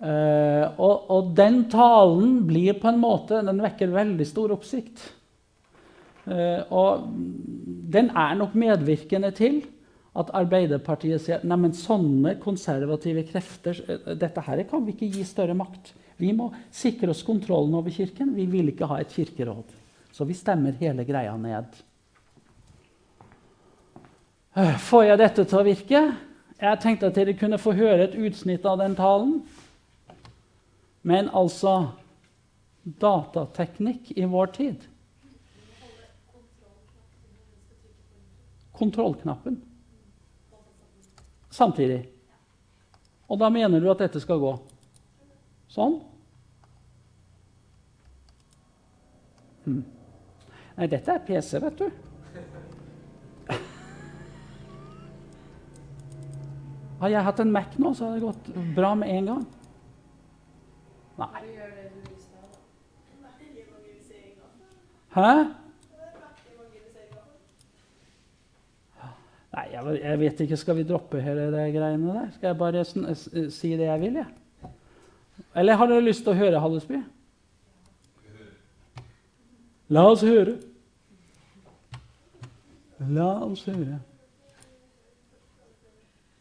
Uh, 0.00 0.66
og, 0.80 1.08
og, 1.12 1.32
den 1.36 1.62
talen 1.72 2.42
blir 2.48 2.76
på 2.80 2.88
en 2.88 3.00
måte, 3.00 3.40
den 3.44 3.60
vekker 3.64 3.92
veldig 3.94 4.26
stor 4.28 4.52
oppsikt. 4.52 5.02
Uh, 6.30 6.62
og 6.70 7.08
den 7.90 8.10
er 8.14 8.36
nok 8.38 8.54
medvirkende 8.54 9.32
til 9.34 9.64
at 10.18 10.30
Arbeiderpartiet 10.34 11.22
sier 11.22 11.42
at 11.42 11.76
sånne 11.78 12.36
konservative 12.42 13.22
krefter 13.28 13.78
eh, 13.86 14.14
dette 14.18 14.42
her 14.42 14.62
kan 14.68 14.82
vi 14.86 14.94
ikke 14.96 15.10
gi 15.14 15.26
større 15.26 15.54
makt. 15.54 15.92
Vi 16.18 16.32
må 16.36 16.50
sikre 16.74 17.12
oss 17.14 17.22
kontrollen 17.26 17.74
over 17.78 17.94
Kirken. 17.94 18.34
Vi 18.34 18.46
vil 18.50 18.72
ikke 18.72 18.88
ha 18.90 18.98
et 19.00 19.14
kirkeråd. 19.14 19.70
Så 20.12 20.26
vi 20.26 20.34
stemmer 20.34 20.74
hele 20.80 21.06
greia 21.06 21.36
ned. 21.38 21.78
Eh, 24.58 24.76
får 24.90 25.06
jeg 25.06 25.22
dette 25.22 25.46
til 25.46 25.60
å 25.60 25.66
virke? 25.66 26.02
Jeg 26.60 26.82
tenkte 26.82 27.08
at 27.08 27.16
dere 27.16 27.38
kunne 27.38 27.60
få 27.62 27.72
høre 27.78 28.08
et 28.08 28.18
utsnitt 28.18 28.66
av 28.68 28.82
den 28.82 28.98
talen. 28.98 29.40
Men 31.06 31.30
altså 31.32 31.94
Datateknikk 33.00 34.10
i 34.18 34.26
vår 34.28 34.50
tid 34.56 34.86
kontrollknappen 38.80 39.60
samtidig. 41.50 42.08
Og 43.28 43.38
da 43.38 43.48
mener 43.52 43.80
du 43.80 43.90
at 43.90 43.98
dette 44.02 44.20
skal 44.22 44.38
gå 44.42 44.52
sånn? 45.70 46.00
Hmm. 49.66 49.84
Nei, 50.78 50.86
dette 50.90 51.12
er 51.12 51.26
PC, 51.26 51.58
vet 51.62 51.78
du. 51.78 51.88
Har 57.02 57.08
jeg 57.12 57.26
hatt 57.26 57.40
en 57.44 57.52
Mac 57.54 57.70
nå, 57.78 57.88
så 57.94 58.04
hadde 58.08 58.18
det 58.18 58.26
gått 58.26 58.46
bra 58.76 58.90
med 58.98 59.08
en 59.14 59.26
gang. 59.34 59.44
Nei. 61.20 61.40
Hæ? 65.10 65.59
Nei, 69.50 69.64
jeg, 69.72 69.96
jeg 69.98 70.18
vet 70.20 70.42
ikke. 70.44 70.58
Skal 70.60 70.78
vi 70.78 70.86
droppe 70.86 71.22
hele 71.22 71.48
de 71.50 71.64
greiene 71.74 72.14
der? 72.14 72.28
Skal 72.36 72.52
jeg 72.52 72.58
bare 72.60 72.84
si 72.86 73.72
det 73.74 73.88
jeg 73.88 74.02
vil, 74.04 74.20
jeg? 74.20 74.28
Eller 75.56 75.78
har 75.80 75.90
dere 75.90 76.04
lyst 76.04 76.22
til 76.22 76.34
å 76.34 76.38
høre 76.38 76.60
Hallesby? 76.62 77.00
La 79.90 80.04
oss 80.06 80.22
høre. 80.22 80.54
La 83.10 83.32
oss 83.42 83.64
høre. 83.66 83.98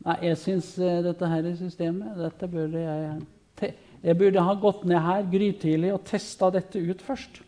Nei, 0.05 0.15
jeg 0.29 0.37
syns 0.39 0.69
eh, 0.79 1.01
dette 1.03 1.27
her 1.27 1.47
systemet 1.59 2.15
Dette 2.15 2.47
burde 2.47 2.79
jeg 2.79 3.73
Jeg 3.99 4.15
burde 4.15 4.43
ha 4.47 4.53
gått 4.55 4.85
ned 4.87 5.01
her 5.03 5.25
grytidlig 5.27 5.89
og 5.91 6.05
testa 6.07 6.47
dette 6.55 6.79
ut 6.79 7.01
først. 7.03 7.41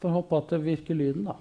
Får 0.00 0.08
håpe 0.08 0.36
at 0.36 0.50
det 0.50 0.64
virker 0.64 0.94
lyden, 0.94 1.24
da. 1.24 1.32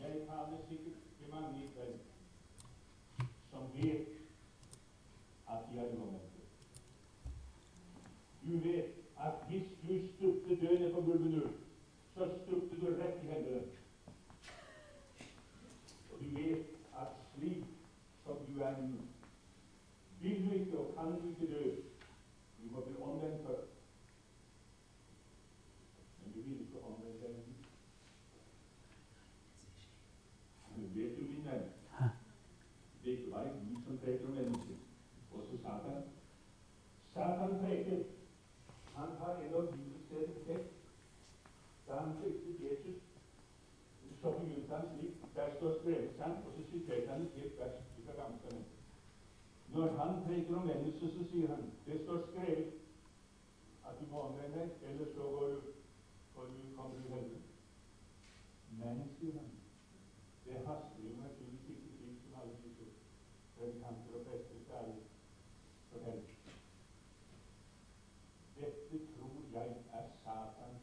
Jeg 0.00 0.20
taler 0.28 0.58
sikkert 0.68 0.98
til 1.18 1.30
mange 1.34 1.64
i 1.64 1.70
kveld 1.74 1.98
som 3.50 3.62
vet 3.74 4.08
at 5.48 5.58
de 5.70 5.78
er 5.78 5.84
uomvendte. 5.84 6.40
Du 8.46 8.58
vet 8.68 8.84
at 9.20 9.32
hvis 9.48 9.68
du 9.82 10.08
stupte 10.16 10.66
død 10.66 10.78
ned 10.78 10.92
på 10.94 11.00
gulvet 11.00 11.30
nå, 11.30 11.46
så 12.14 12.28
stupte 12.42 12.80
du 12.80 12.86
rett 12.86 13.24
i 13.24 13.26
helvete. 13.26 13.68
Og 16.12 16.18
du 16.20 16.28
vet 16.34 16.66
at 17.00 17.08
slik 17.34 17.64
som 18.24 18.36
du 18.48 18.60
er 18.62 18.76
nå, 18.80 18.96
vil 20.20 20.44
du 20.44 20.50
ikke 20.54 20.78
og 20.78 20.94
kan 20.96 21.20
du 21.22 21.28
ikke 21.28 21.54
dø. 21.54 21.70
Du 22.62 22.70
må 22.70 22.80
bli 22.80 22.96
omvendt 23.02 23.46
først. 23.46 23.70
Men 26.22 26.32
du 26.34 26.40
vil 26.40 26.60
ikke 26.60 26.84
omvende 26.84 27.20
deg 27.22 27.30
nå. 27.30 27.42
Men 30.76 30.94
vet 30.94 31.16
du, 31.16 31.22
min 31.22 31.44
venn, 31.44 31.66
det 33.04 33.12
er 33.12 33.18
ikke 33.18 33.30
bare 33.30 33.48
Gud 33.48 33.82
som 33.86 33.98
preker 33.98 34.26
om 34.26 34.32
mennesker, 34.32 34.76
også 35.32 35.56
Satan. 35.62 36.02
Satan 37.14 37.58
preker. 37.64 38.02
Han 38.94 39.08
har 39.18 39.36
en 39.42 39.54
av 39.54 39.72
bibelstedene 39.72 40.44
sett. 40.46 40.66
Da 41.88 42.00
han 42.00 42.16
fryktet 42.20 42.60
Jesus, 42.64 42.98
så 44.22 44.32
begynte 44.38 44.74
han 44.74 44.88
slik. 44.92 45.14
Der 45.34 45.54
står 45.56 45.78
skrevet 45.78 46.10
sant, 46.18 46.46
og 46.46 46.52
så 46.56 46.62
siterte 46.70 47.08
han 47.12 47.22
et 47.22 47.32
helt 47.34 47.58
vers 47.58 47.78
fra 48.04 48.12
Gamle 48.22 48.64
Når 49.68 49.96
han 49.98 50.24
preker 50.24 50.56
om 50.56 50.66
mennesker, 50.66 51.08
så 51.08 51.24
sier 51.30 51.48
han 51.54 51.72
det 51.86 52.00
står 52.04 52.26
skrevet 52.26 52.72
at 53.86 54.00
du 54.00 54.04
må 54.10 54.20
omvende 54.20 54.58
deg, 54.58 54.70
ellers 54.88 55.14
så 55.14 55.22
går 55.22 55.48
du, 55.48 55.60
går 56.34 56.44
du, 56.52 56.58
kommer 56.76 56.94
du 56.96 57.06
i 57.08 57.12
helvete. 57.12 57.50
Men, 58.70 59.02
sier 59.18 59.38
han, 59.38 59.50
det 60.44 60.56
haster 60.66 61.00
jo 61.06 61.14
naturligvis 61.22 61.68
ikke 61.68 61.96
slik 61.96 62.18
som 62.24 62.40
alle 62.40 62.56
disse 62.64 62.86
predikanter 63.56 64.18
og 64.18 64.26
prester 64.26 64.60
særlig 64.68 64.98
forteller. 65.92 66.28
Dette 68.56 69.00
tror 69.14 69.36
jeg 69.52 69.76
er 69.92 70.04
Satans 70.22 70.82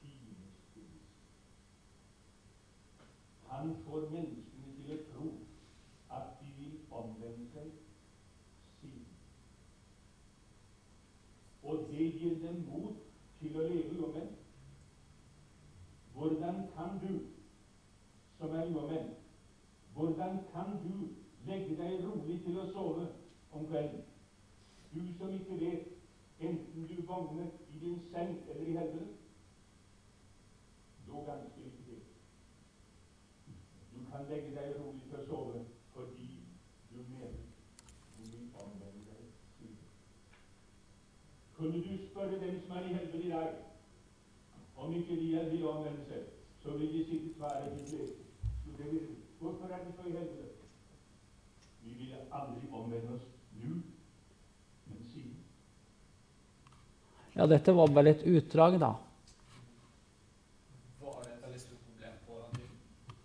fiendesbevis. 0.00 1.10
Han 3.64 3.76
får 3.84 4.08
menneskene 4.12 4.76
til 4.76 4.94
å 4.94 5.02
tro 5.10 5.28
at 6.12 6.34
de 6.40 6.50
vil 6.58 6.78
omvende 6.90 7.46
seg 7.52 7.70
siden. 8.80 9.06
Og 11.62 11.86
det 11.90 12.10
gir 12.18 12.42
dem 12.42 12.64
mot 12.68 13.06
til 13.40 13.56
å 13.56 13.68
leve 13.68 14.00
uomvendt. 14.00 14.42
Hvordan 16.14 16.60
kan 16.76 17.00
du 17.02 17.14
som 18.38 18.54
er 18.54 18.66
uomvendt. 18.66 19.16
Hvordan 19.94 20.38
kan 20.52 20.70
du 20.84 21.08
legge 21.46 21.76
deg 21.76 22.00
rolig 22.04 22.40
til 22.44 22.58
å 22.60 22.70
sove 22.72 23.06
om 23.52 23.66
kvelden? 23.66 24.02
Du 24.94 25.00
som 25.18 25.32
ikke 25.32 25.60
vet 25.60 25.86
enten 26.40 26.88
du 26.88 26.96
våkner 27.08 27.48
i 27.70 27.78
din 27.80 28.00
seng 28.10 28.34
eller 28.48 28.66
i 28.66 28.76
helvete. 28.76 29.06
Dog 31.06 31.26
ganske 31.26 31.60
like 31.60 31.84
det. 31.86 32.02
Du 33.94 34.04
kan 34.10 34.26
legge 34.28 34.50
deg 34.56 34.76
rolig 34.80 35.06
til 35.08 35.20
å 35.20 35.26
sove 35.30 35.64
fordi 35.94 36.30
du 36.90 36.98
mener 36.98 37.38
du 38.18 38.24
vil 38.24 38.50
omvende 38.64 39.06
deg 39.06 39.30
siden. 39.58 39.78
Kunne 41.54 41.84
du 41.86 42.06
spørre 42.10 42.40
dem 42.40 42.60
som 42.66 42.76
er 42.76 42.90
i 42.90 42.98
helvete 42.98 43.22
i 43.22 43.30
dag, 43.30 43.54
om 44.76 44.92
ikke 44.92 45.16
de 45.22 45.48
vil 45.50 45.66
omvende 45.70 46.04
seg, 46.10 46.28
så 46.62 46.76
vil 46.78 46.92
de 46.92 47.04
sikkert 47.04 47.36
svare 47.36 47.64
helt 47.70 47.92
lese. 47.92 48.24
Det 48.78 48.92
vil, 48.92 49.16
hvorfor 49.38 49.64
er 49.66 49.84
de 49.84 49.92
så 49.92 50.08
i 50.08 50.10
helvete? 50.10 50.48
Vi 51.82 51.90
ville 51.90 52.16
aldri 52.32 52.68
omvende 52.72 53.14
oss 53.14 53.26
nå, 53.52 53.74
men 54.86 55.04
siden. 55.12 55.36
Ja, 57.44 57.48
dette 57.50 57.74
var 57.76 57.90
vel 57.92 58.06
et 58.08 58.22
utdrag, 58.24 58.78
da. 58.80 58.94
Var 61.04 61.18
det 61.26 61.34
et 61.34 61.42
veldig 61.44 61.58
stort 61.60 61.82
problem 61.84 62.14
på 62.24 62.38
den 62.38 62.54
tiden? 62.54 63.18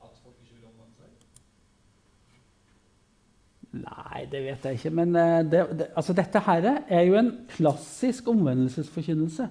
At 0.00 0.14
folk 0.22 0.38
ikke 0.40 0.54
ville 0.54 0.70
omvende 0.70 0.96
seg? 0.96 1.10
Nei, 3.82 4.22
det 4.32 4.42
vet 4.46 4.64
jeg 4.64 4.80
ikke. 4.80 4.94
Men 5.02 5.12
eh, 5.20 5.42
det, 5.44 5.62
det, 5.82 5.90
altså, 6.00 6.16
dette 6.16 6.44
her 6.48 6.70
er 6.72 7.04
jo 7.10 7.20
en 7.20 7.30
klassisk 7.52 8.32
omvendelsesforkynnelse. 8.32 9.50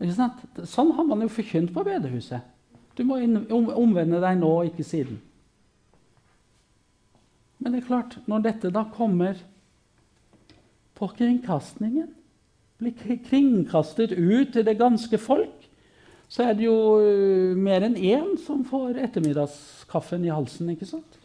Ikke 0.00 0.18
sant? 0.18 0.42
Sånn 0.74 0.90
har 0.98 1.06
man 1.06 1.22
jo 1.22 1.30
forkynt 1.30 1.70
på 1.76 1.86
bedehuset. 1.86 2.42
Du 2.98 3.06
må 3.06 3.22
omvende 3.54 4.18
deg 4.26 4.42
nå, 4.42 4.54
ikke 4.74 4.90
siden. 4.90 5.22
Men 7.62 7.70
det 7.70 7.84
er 7.84 7.92
klart, 7.94 8.18
når 8.26 8.48
dette 8.50 8.74
da 8.74 8.88
kommer 8.90 9.38
på 10.98 11.14
kringkastingen, 11.14 12.16
blir 12.80 13.20
kringkastet 13.28 14.16
ut 14.16 14.52
til 14.54 14.66
det 14.66 14.78
ganske 14.80 15.20
folk, 15.20 15.56
så 16.30 16.46
er 16.46 16.58
det 16.58 16.66
jo 16.68 16.76
øh, 17.02 17.56
mer 17.58 17.84
enn 17.86 17.96
én 17.98 18.36
som 18.40 18.64
får 18.66 19.00
ettermiddagskaffen 19.02 20.24
i 20.24 20.32
halsen, 20.32 20.70
ikke 20.72 20.88
sant? 20.88 21.20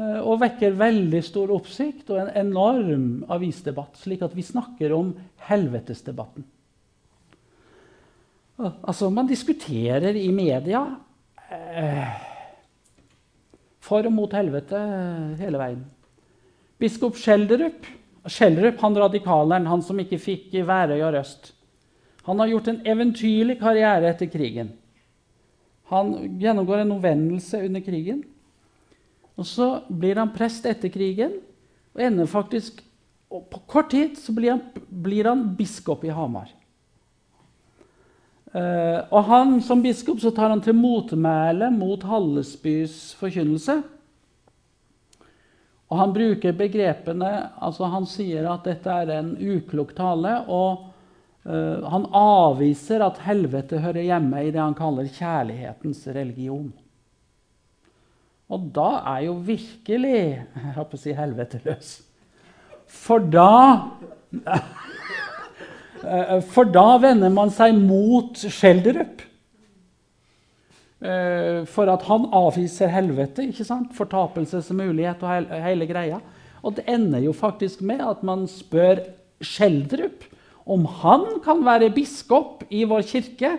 Eh, 0.00 0.20
Og 0.20 0.40
vekker 0.40 0.78
veldig 0.78 1.20
stor 1.26 1.52
oppsikt 1.54 2.10
og 2.12 2.22
en 2.22 2.32
enorm 2.44 3.06
avisdebatt, 3.32 3.98
slik 4.00 4.22
at 4.24 4.36
vi 4.36 4.46
snakker 4.46 4.94
om 4.96 5.14
helvetesdebatten. 5.48 6.46
Altså, 8.60 9.08
man 9.08 9.28
diskuterer 9.28 10.16
i 10.20 10.28
media 10.36 10.82
eh, 11.48 12.10
for 13.80 14.04
og 14.04 14.12
mot 14.12 14.36
helvete 14.36 14.76
eh, 14.76 15.40
hele 15.40 15.60
veien. 15.60 15.86
Biskop 16.80 17.18
Skjelderup, 17.20 17.86
Schjelderup 18.26 18.80
han 18.80 18.98
radikaleren, 18.98 19.68
han 19.68 19.82
som 19.84 19.98
ikke 20.00 20.20
fikk 20.20 20.54
Værøy 20.66 21.00
og 21.00 21.14
Røst, 21.18 21.52
han 22.26 22.38
har 22.40 22.50
gjort 22.50 22.68
en 22.68 22.82
eventyrlig 22.86 23.56
karriere 23.60 24.10
etter 24.12 24.28
krigen. 24.30 24.74
Han 25.90 26.12
gjennomgår 26.38 26.84
en 26.84 26.92
omvendelse 26.94 27.62
under 27.66 27.82
krigen. 27.82 28.20
Og 29.40 29.48
så 29.48 29.80
blir 29.88 30.20
han 30.20 30.32
prest 30.34 30.68
etter 30.68 30.92
krigen, 30.92 31.38
og 31.96 32.04
ender 32.04 32.30
faktisk 32.30 32.84
og 33.30 33.44
På 33.46 33.60
kort 33.70 33.92
tid 33.92 34.16
så 34.18 34.32
blir 34.34 34.50
han, 34.50 34.60
blir 34.90 35.28
han 35.28 35.44
biskop 35.54 36.02
i 36.02 36.10
Hamar. 36.10 36.48
Uh, 38.50 39.06
og 39.14 39.20
han, 39.28 39.52
som 39.62 39.82
biskop 39.84 40.18
så 40.18 40.32
tar 40.34 40.50
han 40.50 40.62
til 40.64 40.74
motmæle 40.74 41.68
mot 41.70 42.02
Hallesbys 42.02 43.14
forkynnelse. 43.20 43.76
Og 45.90 45.98
han 45.98 46.12
bruker 46.14 46.54
begrepene 46.54 47.30
altså 47.58 47.88
Han 47.90 48.06
sier 48.06 48.46
at 48.46 48.66
dette 48.68 48.94
er 49.02 49.10
en 49.16 49.32
uklok 49.34 49.90
tale, 49.98 50.36
og 50.46 50.86
eh, 51.44 51.88
han 51.90 52.06
avviser 52.14 53.02
at 53.02 53.22
helvete 53.26 53.82
hører 53.82 54.06
hjemme 54.06 54.44
i 54.44 54.52
det 54.54 54.62
han 54.62 54.78
kaller 54.78 55.10
kjærlighetens 55.10 56.04
religion. 56.14 56.70
Og 58.50 58.70
da 58.74 58.90
er 59.16 59.26
jo 59.28 59.34
virkelig 59.46 60.14
jeg 60.14 60.76
holdt 60.76 60.94
på 60.94 61.00
å 61.00 61.02
si 61.02 61.16
helvete 61.16 61.62
løs. 61.66 61.96
For 62.90 63.22
da 63.22 63.50
Eh, 66.04 66.40
For 66.40 66.64
da 66.64 66.96
vender 67.00 67.32
man 67.32 67.52
seg 67.52 67.76
mot 67.76 68.38
Skjelderup. 68.40 69.26
Eh, 71.00 71.64
For 71.64 71.88
at 71.88 72.04
han 72.08 72.28
avviser 72.36 72.92
helvete, 72.92 73.46
ikke 73.48 73.64
sant? 73.64 73.94
fortapelsesmulighet 73.96 75.22
og 75.24 75.62
hele, 75.64 75.88
greia. 75.88 76.20
Og 76.62 76.76
det 76.76 76.84
ender 76.92 77.24
jo 77.24 77.32
faktisk 77.32 77.80
med 77.80 78.02
at 78.04 78.22
man 78.26 78.46
spør 78.50 79.00
Skjeldrup 79.40 80.26
om 80.68 80.84
han 81.00 81.40
kan 81.40 81.62
være 81.64 81.88
biskop 81.94 82.66
i 82.68 82.84
vår 82.84 83.06
kirke 83.08 83.54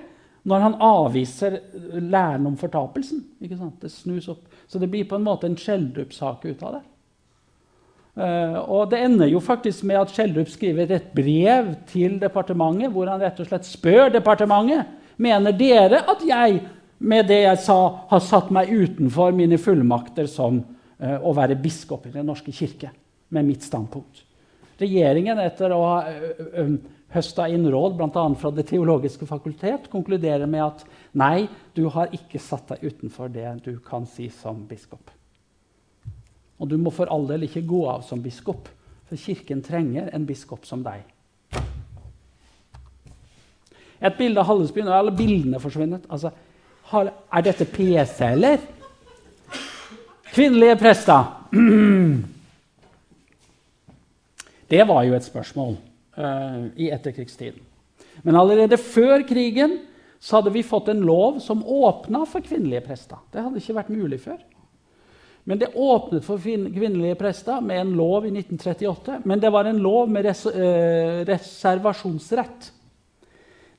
når 0.45 0.61
han 0.61 0.75
avviser 0.85 1.57
læren 1.97 2.45
om 2.45 2.57
fortapelsen. 2.57 3.23
Ikke 3.41 3.57
sant? 3.57 3.81
Det 3.81 3.89
snus 3.89 4.29
opp. 4.29 4.45
Så 4.69 4.77
det 4.77 4.91
blir 4.93 5.09
på 5.09 5.17
en 5.17 5.25
måte 5.25 5.49
en 5.49 5.57
Skjeldrup-sak 5.57 6.45
ut 6.45 6.61
av 6.61 6.77
det. 6.77 6.83
Eh, 8.21 8.57
og 8.61 8.89
det 8.91 9.01
ender 9.05 9.31
jo 9.31 9.41
faktisk 9.41 9.85
med 9.87 9.97
at 10.01 10.13
Skjeldrup 10.13 10.49
skriver 10.51 10.93
et 10.93 11.09
brev 11.15 11.73
til 11.89 12.19
departementet 12.21 12.91
hvor 12.93 13.09
han 13.09 13.21
rett 13.23 13.39
og 13.39 13.47
slett 13.47 13.65
spør 13.65 14.11
departementet 14.13 14.89
mener 15.21 15.55
dere 15.55 16.01
at 16.11 16.25
jeg 16.27 16.59
med 17.01 17.27
det 17.31 17.41
jeg 17.41 17.59
sa, 17.63 17.77
har 18.11 18.21
satt 18.23 18.51
meg 18.53 18.69
utenfor 18.69 19.33
mine 19.33 19.57
fullmakter 19.61 20.27
som 20.29 20.61
eh, 21.01 21.17
å 21.17 21.33
være 21.33 21.57
biskop 21.61 22.05
i 22.07 22.13
Den 22.13 22.27
norske 22.29 22.53
kirke 22.53 22.91
med 23.33 23.47
mitt 23.47 23.65
standpunkt. 23.65 24.25
Regjeringen, 24.81 25.39
etter 25.41 25.73
å 25.73 25.79
ha 25.85 25.95
uh, 26.09 26.73
høsta 27.13 27.45
inn 27.53 27.67
råd 27.69 27.97
bl.a. 27.99 28.23
fra 28.39 28.51
Det 28.55 28.65
teologiske 28.71 29.27
fakultet, 29.29 29.89
konkluderer 29.91 30.49
med 30.49 30.63
at 30.65 30.83
nei, 31.17 31.45
du 31.77 31.85
har 31.93 32.13
ikke 32.15 32.41
satt 32.41 32.73
deg 32.73 32.85
utenfor 32.89 33.29
det 33.33 33.47
du 33.65 33.75
kan 33.85 34.07
si 34.09 34.29
som 34.33 34.63
biskop. 34.69 35.13
Og 36.61 36.69
du 36.69 36.77
må 36.81 36.93
for 36.93 37.09
all 37.13 37.27
del 37.29 37.45
ikke 37.47 37.65
gå 37.65 37.85
av 37.89 38.05
som 38.05 38.21
biskop, 38.21 38.69
for 39.09 39.19
Kirken 39.19 39.61
trenger 39.65 40.09
en 40.13 40.25
biskop 40.25 40.65
som 40.69 40.83
deg. 40.85 41.05
Et 44.01 44.17
bilde 44.17 44.41
av 44.41 44.47
Hallesby 44.49 44.81
Nå 44.81 44.89
er 44.89 44.97
alle 44.97 45.13
bildene 45.13 45.59
forsvunnet. 45.61 46.07
Altså, 46.09 46.31
er 46.91 47.45
dette 47.45 47.65
PC, 47.65 48.25
eller? 48.25 48.59
Kvinnelige 50.31 50.75
prester. 50.79 51.23
Det 54.71 54.83
var 54.87 55.03
jo 55.03 55.15
et 55.17 55.25
spørsmål 55.27 55.73
uh, 56.15 56.67
i 56.79 56.87
etterkrigstiden. 56.95 57.59
Men 58.23 58.37
allerede 58.39 58.77
før 58.79 59.25
krigen 59.27 59.79
så 60.21 60.37
hadde 60.37 60.53
vi 60.53 60.63
fått 60.63 60.91
en 60.93 61.01
lov 61.03 61.39
som 61.43 61.65
åpna 61.65 62.23
for 62.29 62.45
kvinnelige 62.45 62.85
prester. 62.85 63.19
Det 63.33 63.41
hadde 63.41 63.59
ikke 63.59 63.75
vært 63.75 63.91
mulig 63.91 64.21
før. 64.21 64.37
Men 65.49 65.57
det 65.57 65.73
åpnet 65.73 66.23
for 66.23 66.37
kvinnelige 66.37 67.17
prester 67.17 67.63
med 67.65 67.81
en 67.81 67.95
lov 67.97 68.27
i 68.29 68.33
1938. 68.35 69.23
Men 69.25 69.41
det 69.41 69.49
var 69.51 69.65
en 69.65 69.81
lov 69.81 70.11
med 70.13 70.27
res 70.27 70.45
eh, 70.45 71.23
reservasjonsrett. 71.25 72.69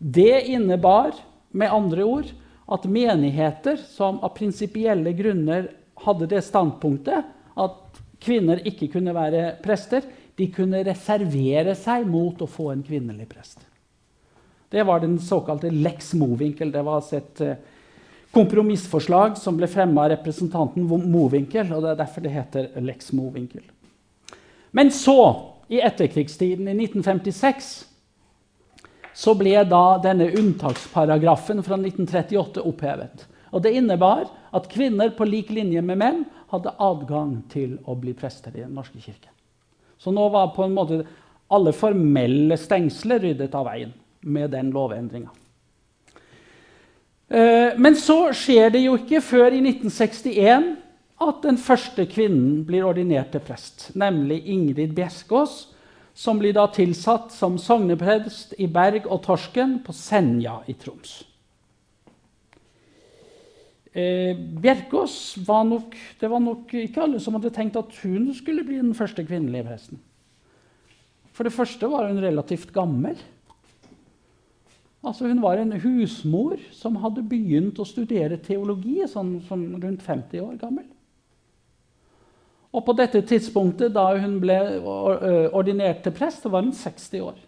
Det 0.02 0.42
innebar 0.50 1.14
med 1.54 1.70
andre 1.70 2.04
ord 2.04 2.32
at 2.72 2.88
menigheter 2.88 3.76
som 3.76 4.20
av 4.24 4.34
prinsipielle 4.36 5.12
grunner 5.16 5.68
hadde 6.04 6.28
det 6.30 6.42
standpunktet 6.46 7.28
at 7.60 8.00
kvinner 8.22 8.62
ikke 8.68 8.88
kunne 8.94 9.14
være 9.14 9.56
prester, 9.64 10.04
de 10.38 10.48
kunne 10.54 10.80
reservere 10.86 11.74
seg 11.76 12.06
mot 12.08 12.40
å 12.40 12.48
få 12.48 12.70
en 12.72 12.84
kvinnelig 12.86 13.28
prest. 13.30 13.60
Det 14.72 14.86
var 14.88 15.02
den 15.02 15.18
såkalte 15.20 15.68
lex 15.70 16.14
Mowinckel. 16.16 16.72
Det 16.72 16.82
var 16.86 17.02
sett 17.04 17.40
eh, 17.44 17.58
kompromissforslag 18.32 19.36
som 19.36 19.58
ble 19.58 19.68
fremma 19.68 20.06
av 20.06 20.14
representanten 20.14 20.86
Mowinckel. 20.88 21.68
og 21.74 21.84
Det 21.84 21.90
er 21.90 21.98
derfor 22.00 22.24
det 22.24 22.32
heter 22.32 22.70
Lex 22.80 23.12
Mowinckel. 23.12 23.66
Men 24.72 24.88
så, 24.90 25.18
i 25.68 25.82
etterkrigstiden, 25.84 26.70
i 26.72 26.76
1956, 26.86 27.68
så 29.14 29.34
ble 29.36 29.54
da 29.68 29.98
denne 30.02 30.30
unntaksparagrafen 30.38 31.62
fra 31.64 31.76
1938 31.76 32.64
opphevet. 32.64 33.26
Og 33.52 33.62
Det 33.62 33.74
innebar 33.76 34.30
at 34.52 34.70
kvinner 34.72 35.12
på 35.16 35.28
lik 35.28 35.50
linje 35.52 35.82
med 35.84 36.00
menn 36.00 36.24
hadde 36.52 36.72
adgang 36.80 37.42
til 37.52 37.78
å 37.84 37.96
bli 37.96 38.14
prester 38.16 38.54
i 38.56 38.64
Den 38.64 38.74
norske 38.76 39.00
kirke. 39.00 39.28
Så 39.98 40.12
nå 40.12 40.28
var 40.32 40.54
på 40.56 40.64
en 40.64 40.74
måte 40.74 41.02
alle 41.52 41.72
formelle 41.76 42.56
stengsler 42.56 43.20
ryddet 43.20 43.54
av 43.54 43.68
veien 43.68 43.92
med 44.22 44.50
den 44.50 44.70
lovendringa. 44.72 45.30
Eh, 47.28 47.76
men 47.76 47.96
så 47.96 48.32
skjer 48.36 48.72
det 48.72 48.82
jo 48.84 48.96
ikke 48.98 49.22
før 49.24 49.52
i 49.52 49.60
1961 49.60 50.72
at 51.22 51.44
den 51.44 51.58
første 51.60 52.06
kvinnen 52.10 52.62
blir 52.66 52.86
ordinert 52.88 53.30
til 53.32 53.44
prest, 53.44 53.90
nemlig 53.94 54.42
Ingrid 54.52 54.94
Bjerskås, 54.96 55.71
som 56.14 56.38
blir 56.38 56.54
da 56.56 56.66
tilsatt 56.68 57.32
som 57.32 57.58
sogneprest 57.58 58.54
i 58.60 58.68
Berg 58.68 59.06
og 59.08 59.22
Torsken 59.24 59.78
på 59.84 59.94
Senja 59.96 60.60
i 60.68 60.76
Troms. 60.76 61.22
Eh, 63.92 64.36
Bjerkås 64.36 65.36
var 65.46 65.64
nok, 65.64 65.96
Det 66.18 66.28
var 66.28 66.40
nok 66.40 66.74
ikke 66.74 67.02
alle 67.02 67.20
som 67.20 67.34
hadde 67.36 67.52
tenkt 67.52 67.76
at 67.76 67.92
hun 68.02 68.32
skulle 68.34 68.64
bli 68.64 68.80
den 68.80 68.94
første 68.94 69.24
kvinnelige 69.24 69.64
presten. 69.68 70.00
For 71.32 71.44
det 71.44 71.52
første 71.52 71.88
var 71.88 72.08
hun 72.08 72.20
relativt 72.20 72.72
gammel. 72.72 73.16
Altså 75.04 75.26
Hun 75.28 75.42
var 75.42 75.58
en 75.58 75.72
husmor 75.72 76.60
som 76.72 76.96
hadde 77.02 77.24
begynt 77.26 77.80
å 77.82 77.88
studere 77.88 78.38
teologi 78.38 79.02
sånn, 79.08 79.40
sånn 79.48 79.82
rundt 79.82 80.02
50 80.02 80.40
år 80.40 80.56
gammel. 80.60 80.86
Og 82.72 82.84
på 82.86 82.94
dette 82.96 83.20
tidspunktet, 83.28 83.92
da 83.92 84.06
hun 84.16 84.38
ble 84.40 84.58
ordinert 85.52 86.00
til 86.04 86.14
prest, 86.16 86.46
var 86.48 86.64
hun 86.64 86.72
60 86.72 87.20
år. 87.20 87.40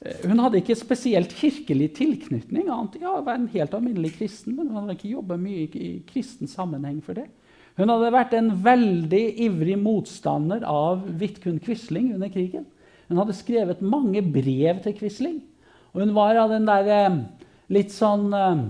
Eh, 0.00 0.22
hun 0.28 0.40
hadde 0.40 0.60
ikke 0.62 0.78
spesielt 0.78 1.34
kirkelig 1.36 1.90
tilknytning. 1.98 2.70
Annet. 2.72 3.00
Ja, 3.02 3.18
var 3.20 3.36
en 3.36 3.50
helt 3.52 3.74
alminnelig 3.76 4.14
kristen, 4.16 4.56
men 4.56 4.70
hun 4.70 4.82
hadde 4.82 4.96
ikke 4.96 5.12
jobba 5.12 5.36
mye 5.40 5.66
i 5.76 5.92
kristen 6.08 6.48
sammenheng 6.48 7.02
for 7.04 7.18
det. 7.18 7.28
Hun 7.76 7.92
hadde 7.92 8.12
vært 8.12 8.34
en 8.36 8.50
veldig 8.64 9.24
ivrig 9.46 9.76
motstander 9.80 10.64
av 10.68 11.04
Vidkun 11.20 11.60
Quisling 11.62 12.14
under 12.16 12.32
krigen. 12.32 12.66
Hun 13.08 13.20
hadde 13.20 13.36
skrevet 13.36 13.82
mange 13.84 14.22
brev 14.24 14.80
til 14.84 14.96
Quisling. 14.96 15.40
Og 15.92 16.04
hun 16.04 16.14
var 16.16 16.38
av 16.38 16.52
den 16.54 16.68
der 16.68 16.90
eh, 16.94 17.20
litt 17.72 17.92
sånn 17.92 18.30
eh, 18.32 18.64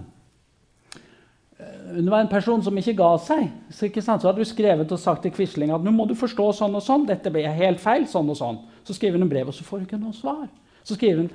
Hun 1.94 2.10
var 2.10 2.24
en 2.24 2.30
person 2.30 2.62
som 2.62 2.76
ikke 2.78 2.96
ga 2.98 3.10
seg. 3.22 3.46
Så, 3.70 3.86
ikke 3.88 4.02
sant? 4.04 4.22
så 4.22 4.30
hadde 4.30 4.42
hun 4.42 4.48
skrevet 4.48 4.92
og 4.92 5.00
sagt 5.00 5.24
til 5.26 5.34
Quisling 5.34 5.72
at 5.74 5.84
nå 5.84 5.92
må 5.94 6.06
du 6.08 6.16
forstå 6.18 6.50
sånn 6.58 6.76
og 6.78 6.84
sånn. 6.84 7.06
dette 7.08 7.32
ble 7.32 7.46
helt 7.46 7.80
feil, 7.82 8.06
sånn 8.10 8.30
og 8.30 8.38
sånn. 8.38 8.60
Så 8.86 8.96
skriver 8.96 9.18
hun 9.18 9.26
en 9.26 9.32
brev, 9.32 9.50
og 9.50 9.56
så 9.56 9.66
får 9.66 9.80
hun 9.80 9.88
ikke 9.88 10.00
noe 10.00 10.16
svar. 10.16 10.46
Så 10.86 10.96
skriver 10.96 11.24
hun 11.24 11.30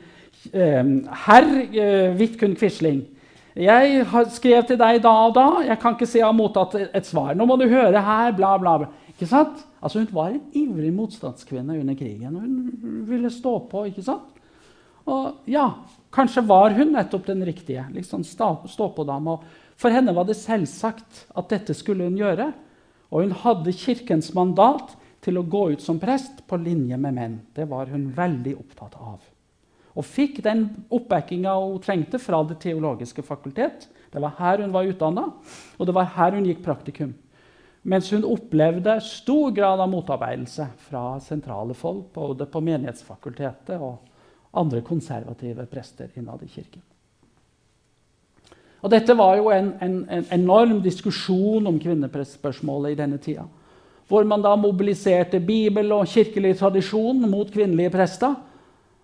eh, 0.52 1.12
Herr 1.26 2.16
Vidkun 2.20 2.58
Quisling. 2.60 3.04
Jeg 3.56 4.04
har 4.12 4.26
skrevet 4.36 4.68
til 4.68 4.80
deg 4.80 5.00
da 5.04 5.14
og 5.30 5.36
da. 5.38 5.48
Jeg 5.64 5.80
kan 5.80 5.96
ikke 5.96 6.08
si 6.10 6.20
jeg 6.20 6.28
har 6.28 6.36
mottatt 6.36 6.76
et 6.86 7.08
svar. 7.08 7.32
Nå 7.40 7.48
må 7.48 7.56
du 7.60 7.70
høre 7.72 8.02
her, 8.04 8.34
bla, 8.36 8.58
bla, 8.60 8.78
bla. 8.82 8.90
Ikke 9.14 9.30
sant? 9.32 9.62
Altså 9.80 10.02
Hun 10.02 10.10
var 10.12 10.34
en 10.34 10.42
ivrig 10.52 10.92
motstandskvinne 10.92 11.78
under 11.80 11.96
krigen. 11.96 12.36
og 12.36 12.42
Hun 12.42 13.06
ville 13.08 13.32
stå 13.32 13.60
på. 13.72 13.86
ikke 13.88 14.04
sant? 14.04 14.34
Og 15.06 15.48
ja, 15.48 15.70
Kanskje 16.16 16.46
var 16.48 16.72
hun 16.72 16.94
nettopp 16.96 17.26
den 17.28 17.44
riktige 17.46 17.84
liksom 17.92 18.24
stå-på-dama. 18.24 19.40
For 19.76 19.92
henne 19.92 20.14
var 20.16 20.28
det 20.28 20.38
selvsagt 20.40 21.26
at 21.36 21.50
dette 21.52 21.76
skulle 21.76 22.08
hun 22.08 22.20
gjøre. 22.20 22.52
Og 23.12 23.26
hun 23.26 23.36
hadde 23.44 23.76
Kirkens 23.76 24.32
mandat 24.36 24.96
til 25.26 25.40
å 25.40 25.46
gå 25.48 25.72
ut 25.74 25.84
som 25.84 26.00
prest 26.02 26.44
på 26.48 26.60
linje 26.62 26.98
med 27.02 27.16
menn. 27.18 27.40
Det 27.56 27.68
var 27.70 27.90
hun 27.92 28.10
veldig 28.16 28.56
opptatt 28.60 28.96
av. 29.00 29.20
Og 29.96 30.04
fikk 30.04 30.42
den 30.44 30.68
oppbackinga 30.94 31.54
hun 31.56 31.80
trengte 31.84 32.20
fra 32.20 32.42
Det 32.44 32.60
teologiske 32.64 33.24
fakultet. 33.24 33.88
Det 34.12 34.22
var 34.22 34.36
her 34.38 34.64
hun 34.64 34.74
var 34.76 34.88
utdanna, 34.88 35.30
og 35.78 35.88
det 35.88 35.96
var 35.96 36.12
her 36.16 36.36
hun 36.36 36.46
gikk 36.48 36.64
praktikum. 36.64 37.14
Mens 37.86 38.10
hun 38.12 38.26
opplevde 38.26 38.96
stor 39.04 39.52
grad 39.54 39.80
av 39.80 39.92
motarbeidelse 39.92 40.68
fra 40.88 41.20
sentrale 41.22 41.76
folk, 41.78 42.08
både 42.16 42.48
på 42.50 42.64
Menighetsfakultetet 42.66 43.78
og 43.78 44.00
andre 44.58 44.82
konservative 44.82 45.68
prester 45.70 46.10
innad 46.18 46.42
i 46.44 46.50
kirken. 46.50 46.82
Og 48.86 48.92
Dette 48.94 49.16
var 49.18 49.40
jo 49.40 49.50
en, 49.50 49.72
en, 49.82 49.94
en 50.14 50.26
enorm 50.36 50.78
diskusjon 50.84 51.66
om 51.66 51.80
kvinnepressspørsmålet 51.82 52.94
i 52.94 52.98
denne 53.00 53.18
tida. 53.18 53.48
Hvor 54.06 54.28
man 54.30 54.44
da 54.46 54.52
mobiliserte 54.62 55.40
Bibel 55.42 55.90
og 55.96 56.06
kirkelig 56.12 56.52
tradisjon 56.60 57.24
mot 57.26 57.50
kvinnelige 57.50 57.96
prester 57.96 58.36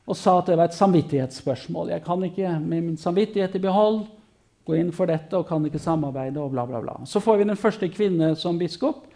og 0.06 0.18
sa 0.18 0.36
at 0.38 0.52
det 0.52 0.58
var 0.60 0.70
et 0.70 0.78
samvittighetsspørsmål. 0.78 1.96
Jeg 1.96 2.04
kan 2.06 2.28
ikke 2.28 2.52
med 2.60 2.84
min 2.92 3.00
samvittighet 3.02 3.58
i 3.58 3.64
behold 3.64 4.04
gå 4.70 4.78
inn 4.78 4.94
for 4.94 5.10
dette 5.10 5.34
og 5.40 5.48
kan 5.50 5.66
ikke 5.66 5.82
samarbeide. 5.82 6.38
og 6.38 6.54
bla 6.54 6.68
bla 6.70 6.82
bla. 6.82 7.00
Så 7.06 7.20
får 7.20 7.42
vi 7.42 7.50
den 7.50 7.58
første 7.58 7.90
kvinne 7.90 8.36
som 8.36 8.62
biskop. 8.62 9.08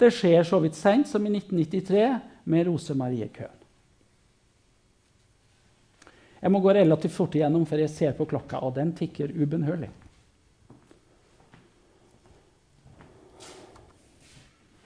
Det 0.00 0.12
skjer 0.12 0.48
så 0.48 0.62
vidt 0.64 0.80
seint 0.80 1.08
som 1.08 1.26
i 1.26 1.34
1993 1.36 2.08
med 2.44 2.66
Rose 2.66 2.94
Marie 2.94 3.28
Køhn. 3.28 3.52
Jeg 6.40 6.52
må 6.52 6.60
gå 6.60 6.72
relativt 6.72 7.12
fort 7.12 7.34
igjennom, 7.34 7.66
for 7.66 7.80
jeg 7.80 7.90
ser 7.90 8.12
på 8.16 8.24
klokka, 8.24 8.60
og 8.64 8.74
den 8.76 8.92
tikker 8.96 9.32
ubønnhørlig. 9.34 9.88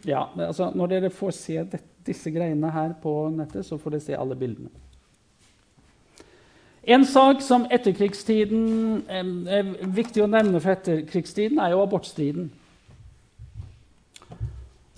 Ja, 0.08 0.26
altså, 0.36 0.70
Når 0.74 0.86
dere 0.86 1.10
får 1.10 1.34
se 1.36 1.64
det, 1.72 1.82
disse 2.06 2.30
greiene 2.32 2.70
her 2.72 2.94
på 3.02 3.12
nettet, 3.34 3.66
så 3.66 3.76
får 3.78 3.96
dere 3.96 4.04
se 4.04 4.16
alle 4.16 4.36
bildene. 4.38 4.70
En 6.88 7.04
sak 7.04 7.42
som 7.44 7.66
etterkrigstiden 7.68 9.02
er 9.10 9.68
viktig 9.84 10.22
å 10.24 10.30
nevne 10.30 10.62
for 10.62 10.72
etterkrigstiden, 10.72 11.60
er 11.60 11.74
jo 11.74 11.82
abortstriden. 11.84 12.48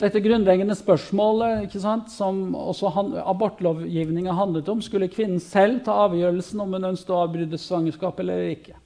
Dette 0.03 0.23
grunnleggende 0.23 0.75
spørsmålet 0.79 1.67
ikke 1.67 1.83
sant, 1.83 2.09
som 2.11 2.55
også 2.59 2.91
han, 2.95 3.11
abortlovgivninga 3.23 4.35
handlet 4.35 4.71
om, 4.71 4.81
skulle 4.83 5.11
kvinnen 5.11 5.43
selv 5.43 5.83
ta 5.87 5.99
avgjørelsen 6.07 6.63
om 6.63 6.75
hun 6.75 6.89
ønsket 6.93 7.13
å 7.15 7.21
avbryte 7.23 7.61
svangerskap 7.61 8.23
eller 8.23 8.49
ikke. 8.55 8.79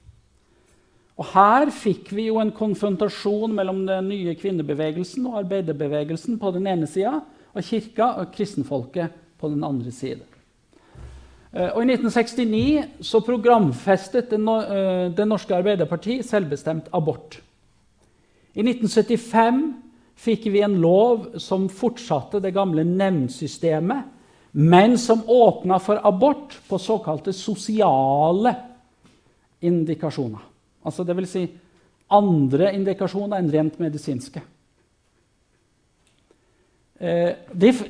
Og 1.16 1.28
Her 1.32 1.70
fikk 1.72 2.10
vi 2.12 2.26
jo 2.28 2.36
en 2.42 2.52
konfrontasjon 2.52 3.54
mellom 3.56 3.86
den 3.88 4.10
nye 4.10 4.34
kvinnebevegelsen 4.36 5.24
og 5.30 5.38
arbeiderbevegelsen 5.40 6.36
på 6.40 6.52
den 6.52 6.68
ene 6.68 6.88
sida, 6.90 7.22
og 7.56 7.64
kirka 7.64 8.10
og 8.20 8.34
kristenfolket 8.34 9.14
på 9.40 9.48
den 9.48 9.64
andre 9.64 9.92
side. 9.92 10.26
Eh, 11.56 11.70
og 11.72 11.80
I 11.82 11.94
1969 11.94 12.84
så 13.00 13.22
programfestet 13.24 14.30
Det, 14.30 14.38
eh, 14.38 15.12
det 15.16 15.28
norske 15.28 15.54
Arbeiderparti 15.56 16.22
selvbestemt 16.22 16.88
abort. 16.92 17.40
I 18.54 18.62
1975 18.62 19.74
fikk 20.16 20.52
vi 20.52 20.60
en 20.60 20.80
lov 20.80 21.38
som 21.38 21.68
fortsatte 21.68 22.40
det 22.40 22.54
gamle 22.54 22.84
nemndsystemet, 22.84 24.04
men 24.52 24.98
som 24.98 25.24
åpna 25.28 25.78
for 25.78 26.00
abort 26.04 26.56
på 26.68 26.78
såkalte 26.78 27.32
sosiale 27.32 28.54
indikasjoner. 29.60 30.55
Altså 30.86 31.04
Dvs. 31.06 31.32
Si 31.32 31.46
andre 32.16 32.70
indikasjoner 32.76 33.40
enn 33.40 33.50
rent 33.50 33.80
medisinske. 33.82 34.42
Eh, 36.98 37.34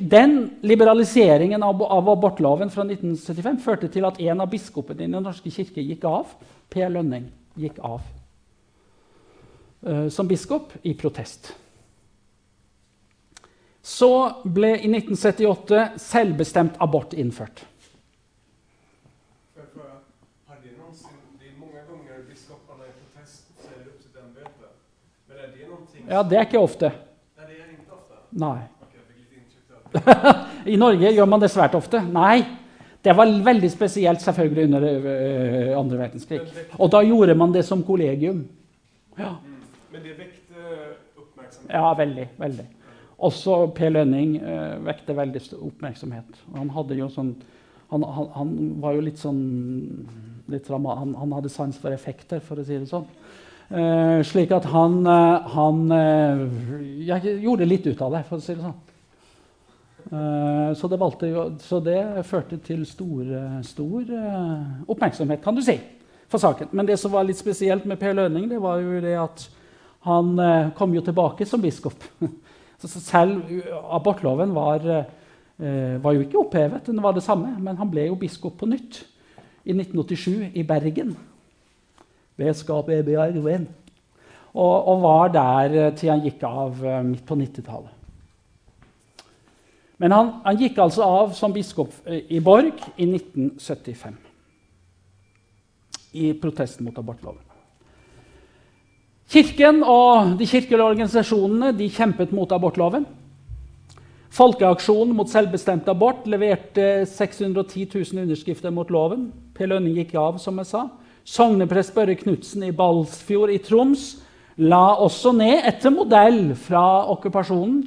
den 0.01 0.32
liberaliseringen 0.66 1.62
av 1.62 1.82
abortloven 2.11 2.72
fra 2.74 2.82
1975 2.88 3.61
førte 3.62 3.90
til 3.92 4.09
at 4.09 4.18
en 4.18 4.42
av 4.42 4.51
biskopene 4.51 5.05
i 5.05 5.12
Den 5.12 5.22
norske 5.22 5.53
kirke 5.53 5.84
gikk 5.84 6.09
av. 6.09 6.32
Per 6.72 6.90
Lønning 6.90 7.28
gikk 7.55 7.78
av 7.84 8.01
eh, 9.86 10.09
som 10.11 10.26
biskop 10.26 10.74
i 10.82 10.97
protest. 10.99 11.53
Så 13.86 14.11
ble 14.42 14.72
i 14.80 14.90
1978 14.90 16.01
selvbestemt 16.03 16.80
abort 16.82 17.14
innført. 17.14 17.62
Ja, 26.09 26.22
det 26.22 26.38
er 26.38 26.46
ikke 26.46 26.62
ofte. 26.62 26.92
Nei, 27.36 27.46
det 27.48 27.57
är 27.62 27.72
ikke 27.74 27.96
ofte. 27.96 28.14
Nei. 28.42 28.59
I 30.72 30.76
Norge 30.78 31.12
gjør 31.14 31.28
man 31.30 31.42
det 31.42 31.50
svært 31.54 31.74
ofte. 31.78 32.02
Nei. 32.02 32.44
Det 33.07 33.14
var 33.14 33.30
veldig 33.46 33.70
spesielt 33.70 34.22
selvfølgelig 34.22 34.64
under 34.66 34.86
øh, 34.86 35.78
andre 35.78 35.98
verdenskrig. 35.98 36.40
Og 36.78 36.90
da 36.90 37.02
gjorde 37.07 37.36
man 37.38 37.52
det 37.54 37.64
som 37.64 37.84
kollegium. 37.86 38.46
Ja, 39.18 39.36
Mm. 39.42 39.52
Men 39.92 40.02
det 40.02 40.18
vekte 40.18 40.64
oppmerksomhet? 41.16 41.70
ja 41.72 41.92
veldig. 41.94 42.28
veldig. 42.38 42.66
Også 43.18 43.66
Per 43.74 43.88
Lønning 43.88 44.42
øh, 44.42 44.86
vekte 44.86 45.16
veldig 45.16 45.40
oppmerksomhet. 45.61 46.42
Han 46.57 46.70
sånn 47.11 47.36
han, 47.90 48.02
han, 48.02 48.28
han 48.34 48.80
var 48.82 48.96
jo 48.96 49.04
litt 49.07 49.18
sånn 49.18 49.42
litt 50.50 50.66
drama, 50.68 50.96
han, 50.98 51.14
han 51.14 51.32
hadde 51.32 51.50
sans 51.50 51.78
for 51.78 51.94
effekter, 51.94 52.40
for 52.42 52.59
å 52.59 52.64
si 52.66 52.78
det 52.78 52.88
sånn. 52.90 53.07
Eh, 53.66 54.20
slik 54.22 54.52
at 54.54 54.68
han, 54.70 55.00
eh, 55.10 55.46
han 55.56 55.78
eh, 55.90 56.42
jeg 57.08 57.32
gjorde 57.42 57.66
litt 57.66 57.88
ut 57.88 58.02
av 58.04 58.12
det, 58.14 58.22
for 58.28 58.38
å 58.38 58.44
si 58.44 58.54
det 58.54 58.62
sånn. 58.62 58.76
Eh, 60.06 60.70
så, 60.78 60.86
det 60.86 61.00
valgte 61.00 61.30
så 61.64 61.80
det 61.82 61.98
førte 62.28 62.60
til 62.62 62.84
stor, 62.86 63.26
stor 63.66 64.14
eh, 64.20 64.86
oppmerksomhet, 64.86 65.42
kan 65.42 65.58
du 65.58 65.64
si, 65.66 65.80
for 66.30 66.42
saken. 66.42 66.70
Men 66.70 66.86
det 66.86 67.00
som 67.02 67.10
var 67.10 67.26
litt 67.26 67.42
spesielt 67.42 67.88
med 67.90 67.98
Per 67.98 68.14
Lønning, 68.14 68.46
det 68.52 68.62
var 68.62 68.78
jo 68.84 69.02
det 69.02 69.18
at 69.18 69.48
han 70.06 70.36
kom 70.78 70.92
jo 70.94 71.02
tilbake 71.02 71.42
som 71.48 71.58
biskop. 71.58 71.98
Så 72.78 73.00
selv 73.02 73.48
abortloven 73.90 74.52
var, 74.54 74.84
var 75.58 76.14
jo 76.14 76.22
ikke 76.22 76.38
opphevet, 76.38 76.86
den 76.86 77.00
var 77.02 77.16
det 77.16 77.24
samme, 77.24 77.56
men 77.58 77.80
han 77.80 77.88
ble 77.90 78.04
jo 78.06 78.18
biskop 78.20 78.60
på 78.60 78.68
nytt 78.70 79.00
i 79.66 79.74
1987 79.74 80.52
i 80.54 80.62
Bergen. 80.68 81.16
Biskop 82.37 82.91
i 82.93 83.03
Bergen. 83.03 83.68
Og, 84.57 84.89
og 84.89 85.03
var 85.03 85.32
der 85.32 85.74
eh, 85.76 85.93
til 85.97 86.11
han 86.12 86.22
gikk 86.24 86.45
av 86.49 86.80
eh, 86.84 87.03
midt 87.05 87.26
på 87.28 87.37
90-tallet. 87.37 87.93
Men 90.01 90.12
han, 90.12 90.30
han 90.45 90.61
gikk 90.61 90.78
altså 90.80 91.05
av 91.05 91.34
som 91.37 91.53
biskop 91.53 91.93
eh, 92.05 92.24
i 92.32 92.41
Borg 92.45 92.72
i 92.97 93.09
1975. 93.09 94.16
I 96.16 96.32
protest 96.41 96.80
mot 96.84 96.97
abortloven. 96.97 97.43
Kirken 99.28 99.82
og 99.82 100.37
de 100.39 100.47
kirkelige 100.47 100.84
organisasjonene 100.84 101.72
de 101.76 101.89
kjempet 101.93 102.32
mot 102.37 102.53
abortloven. 102.53 103.05
Folkeaksjonen 104.37 105.16
mot 105.16 105.28
selvbestemt 105.30 105.89
abort 105.89 106.26
leverte 106.28 107.07
610 107.09 107.89
000 107.93 108.22
underskrifter 108.22 108.72
mot 108.72 108.91
loven. 108.93 109.30
Per 109.57 109.68
Lønning 109.68 109.97
gikk 109.97 110.14
av, 110.20 110.39
som 110.41 110.61
jeg 110.61 110.68
sa. 110.70 110.87
Sogneprest 111.27 111.95
Børre 111.95 112.14
Knutsen 112.18 112.62
i 112.68 112.74
Balsfjord 112.77 113.51
i 113.51 113.59
Troms 113.59 114.12
la 114.62 114.95
også 115.03 115.33
ned, 115.37 115.59
etter 115.66 115.93
modell 115.93 116.55
fra 116.59 116.83
okkupasjonen, 117.12 117.81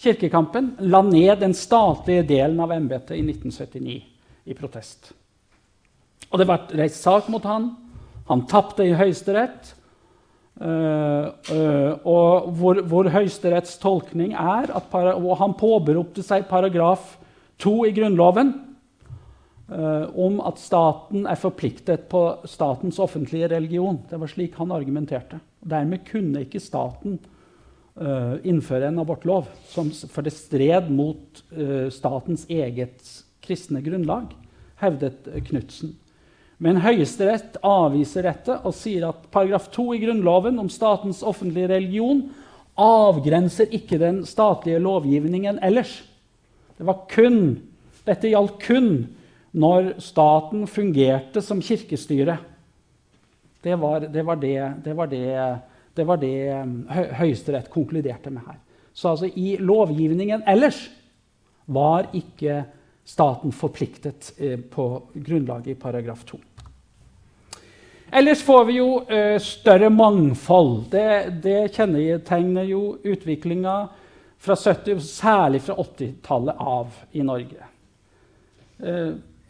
kirkekampen, 0.00 0.76
la 0.88 1.02
ned 1.04 1.42
den 1.42 1.52
statlige 1.56 2.24
delen 2.30 2.60
av 2.62 2.72
embetet 2.72 3.18
i 3.18 3.24
1979 3.26 3.98
i 4.48 4.56
protest. 4.56 5.10
Og 6.30 6.38
det 6.40 6.46
ble 6.48 6.80
reist 6.80 7.02
sak 7.02 7.28
mot 7.32 7.44
han. 7.44 7.72
Han 8.30 8.46
tapte 8.48 8.86
i 8.86 8.94
Høyesterett. 8.96 9.74
Uh, 10.60 11.32
uh, 11.50 11.92
og 12.04 12.50
hvor, 12.56 12.80
hvor 12.84 13.06
Høyesteretts 13.08 13.78
tolkning 13.80 14.34
er 14.36 14.68
at 14.76 14.96
Og 15.14 15.30
han 15.40 15.54
påberopte 15.56 16.20
seg 16.20 16.50
paragraf 16.50 17.14
2 17.64 17.72
i 17.88 17.94
Grunnloven 17.96 18.52
om 19.70 20.40
at 20.42 20.58
staten 20.58 21.26
er 21.30 21.38
forpliktet 21.38 22.08
på 22.10 22.24
statens 22.50 22.98
offentlige 22.98 23.50
religion. 23.52 24.00
Det 24.10 24.18
var 24.18 24.30
slik 24.32 24.56
han 24.58 24.72
argumenterte. 24.74 25.38
Dermed 25.62 26.02
kunne 26.08 26.42
ikke 26.46 26.62
staten 26.62 27.20
innføre 28.46 28.88
en 28.88 28.98
abortlov, 29.02 29.46
for 29.70 30.26
det 30.26 30.32
stred 30.34 30.90
mot 30.90 31.42
statens 31.94 32.46
eget 32.50 33.04
kristne 33.44 33.82
grunnlag, 33.84 34.32
hevdet 34.80 35.28
Knutsen. 35.46 35.94
Men 36.60 36.82
Høyesterett 36.84 37.56
avviser 37.64 38.26
dette 38.28 38.58
og 38.68 38.74
sier 38.76 39.06
at 39.08 39.22
paragraf 39.32 39.70
2 39.72 39.86
i 39.96 40.00
Grunnloven 40.02 40.58
om 40.60 40.68
statens 40.72 41.22
offentlige 41.24 41.70
religion 41.72 42.26
avgrenser 42.80 43.70
ikke 43.76 43.96
den 44.00 44.22
statlige 44.28 44.80
lovgivningen 44.82 45.60
ellers. 45.64 46.02
Det 46.76 46.84
var 46.88 47.06
kun, 47.12 47.60
dette 48.04 48.28
gjaldt 48.32 48.60
kun 48.64 48.90
når 49.52 49.94
staten 50.02 50.66
fungerte 50.70 51.42
som 51.42 51.62
kirkestyre. 51.62 52.38
Det 53.60 53.76
var 53.76 54.06
det, 54.06 54.22
var 54.24 54.36
det, 54.40 54.58
det, 54.84 54.94
var 54.96 55.10
det, 55.10 55.58
det, 55.94 56.04
var 56.06 56.20
det 56.22 56.36
Høyesterett 57.18 57.70
konkluderte 57.70 58.30
med 58.30 58.46
her. 58.46 58.60
Så 58.92 59.12
altså 59.12 59.30
i 59.34 59.56
lovgivningen 59.60 60.44
ellers 60.48 60.88
var 61.70 62.08
ikke 62.16 62.62
staten 63.06 63.52
forpliktet 63.52 64.32
på 64.70 64.86
grunnlaget 65.14 65.74
i 65.74 65.78
paragraf 65.78 66.24
2. 66.28 66.38
Ellers 68.12 68.42
får 68.42 68.64
vi 68.64 68.78
jo 68.80 68.88
uh, 69.06 69.38
større 69.38 69.90
mangfold. 69.90 70.88
Det, 70.90 71.08
det 71.44 71.58
kjennetegner 71.76 72.66
jo 72.66 72.96
utviklinga 73.06 73.74
fra 74.40 74.56
70, 74.56 74.98
særlig 75.04 75.60
fra 75.62 75.76
80-tallet 75.78 76.58
av 76.58 76.96
i 77.12 77.22
Norge. 77.22 77.68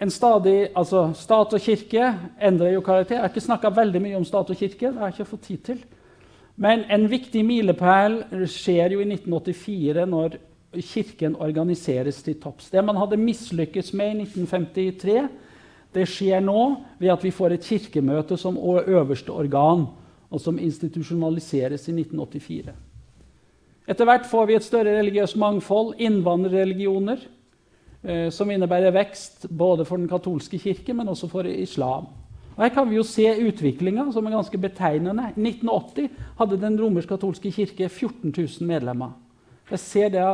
En 0.00 0.10
stadig, 0.10 0.70
altså 0.74 1.10
Stat 1.14 1.52
og 1.52 1.60
kirke 1.60 2.14
endrer 2.40 2.72
jo 2.72 2.80
karakter. 2.80 3.18
Jeg 3.18 3.22
har 3.22 3.32
ikke 3.32 3.44
snakka 3.44 3.70
veldig 3.76 4.00
mye 4.00 4.16
om 4.16 4.24
stat 4.24 4.50
og 4.50 4.56
kirke. 4.56 4.86
det 4.86 4.96
har 4.96 5.10
jeg 5.10 5.18
ikke 5.18 5.30
fått 5.30 5.48
tid 5.48 5.58
til. 5.58 5.82
Men 6.56 6.84
en 6.90 7.10
viktig 7.10 7.44
milepæl 7.44 8.22
skjer 8.48 8.92
jo 8.92 9.00
i 9.00 9.08
1984, 9.12 10.06
når 10.06 10.38
Kirken 10.70 11.34
organiseres 11.34 12.22
til 12.22 12.36
topps. 12.38 12.68
Det 12.70 12.82
man 12.84 12.96
hadde 12.96 13.16
mislykkes 13.18 13.92
med 13.92 14.06
i 14.06 14.22
1953, 14.22 15.24
det 15.94 16.04
skjer 16.06 16.44
nå 16.44 16.60
ved 17.00 17.10
at 17.10 17.24
vi 17.24 17.32
får 17.34 17.56
et 17.56 17.66
kirkemøte 17.66 18.36
som 18.38 18.58
øverste 18.86 19.34
organ, 19.34 19.88
og 20.30 20.40
som 20.40 20.58
institusjonaliseres 20.62 21.88
i 21.88 21.96
1984. 21.96 22.70
Etter 23.90 24.06
hvert 24.06 24.28
får 24.30 24.46
vi 24.46 24.54
et 24.54 24.62
større 24.62 24.94
religiøst 25.00 25.36
mangfold, 25.36 25.96
innvandrerreligioner, 25.98 27.18
som 28.32 28.48
innebærer 28.50 28.94
vekst 28.96 29.44
både 29.52 29.84
for 29.84 30.00
den 30.00 30.08
katolske 30.08 30.58
kirke, 30.58 30.94
men 30.96 31.08
også 31.12 31.28
for 31.28 31.44
islam. 31.44 32.06
Og 32.56 32.62
her 32.64 32.72
kan 32.74 32.88
vi 32.90 32.96
jo 32.96 33.02
se 33.06 33.24
utviklinga, 33.44 34.06
som 34.12 34.26
er 34.26 34.34
ganske 34.34 34.58
betegnende. 34.60 35.30
I 35.36 35.40
1980 35.40 36.08
hadde 36.38 36.58
den 36.60 36.78
romersk-katolske 36.80 37.52
kirke 37.52 37.88
14 37.88 38.34
000 38.36 38.68
medlemmer. 38.68 39.14
Jeg 39.70 39.78
ser 39.78 40.08
det, 40.08 40.24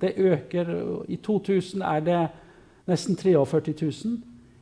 det 0.00 0.12
øker. 0.16 0.74
I 1.08 1.16
2000 1.16 1.82
er 1.82 2.00
det 2.00 2.20
nesten 2.86 3.16
43 3.16 3.74
000. 3.82 4.18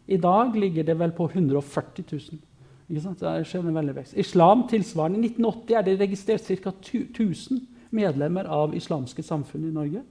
I 0.08 0.16
dag 0.16 0.54
ligger 0.54 0.82
det 0.82 0.98
vel 0.98 1.12
på 1.12 1.24
140 1.24 2.04
000. 2.12 2.40
Ikke 2.88 3.02
sant? 3.02 3.20
Det 3.20 3.46
skjer 3.46 3.66
en 3.68 3.74
veldig 3.74 3.96
vekst. 3.96 4.16
Islam 4.16 4.64
tilsvarende. 4.68 5.18
I 5.18 5.30
1980 5.30 5.76
er 5.76 5.82
det 5.82 6.00
registrert 6.00 6.48
ca. 6.62 6.70
1000 6.70 7.60
medlemmer 7.90 8.48
av 8.48 8.74
islamske 8.74 9.22
samfunn 9.22 9.68
i 9.68 9.74
Norge. 9.74 10.02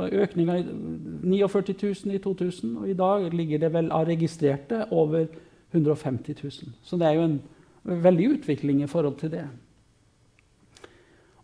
Økninga 0.00 0.56
i 0.56 0.64
49 0.64 1.74
000 2.06 2.14
i 2.16 2.18
2000, 2.18 2.76
og 2.80 2.88
i 2.88 2.96
dag 2.96 3.26
ligger 3.34 3.60
det 3.60 3.72
vel 3.74 3.90
av 3.92 4.06
registrerte 4.08 4.86
over 4.90 5.26
150 5.72 6.38
000. 6.42 6.72
Så 6.82 6.96
det 6.96 7.08
er 7.08 7.18
jo 7.18 7.26
en 7.28 7.40
veldig 7.84 8.30
utvikling 8.38 8.82
i 8.82 8.88
forhold 8.88 9.18
til 9.20 9.34
det. 9.34 9.44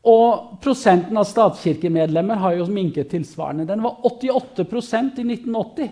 Og 0.08 0.58
prosenten 0.62 1.18
av 1.18 1.26
statskirkemedlemmer 1.28 2.40
har 2.40 2.56
jo 2.56 2.68
minket 2.72 3.10
tilsvarende. 3.12 3.66
Den 3.68 3.82
var 3.84 3.98
88% 4.08 5.20
i 5.20 5.26
1980. 5.34 5.90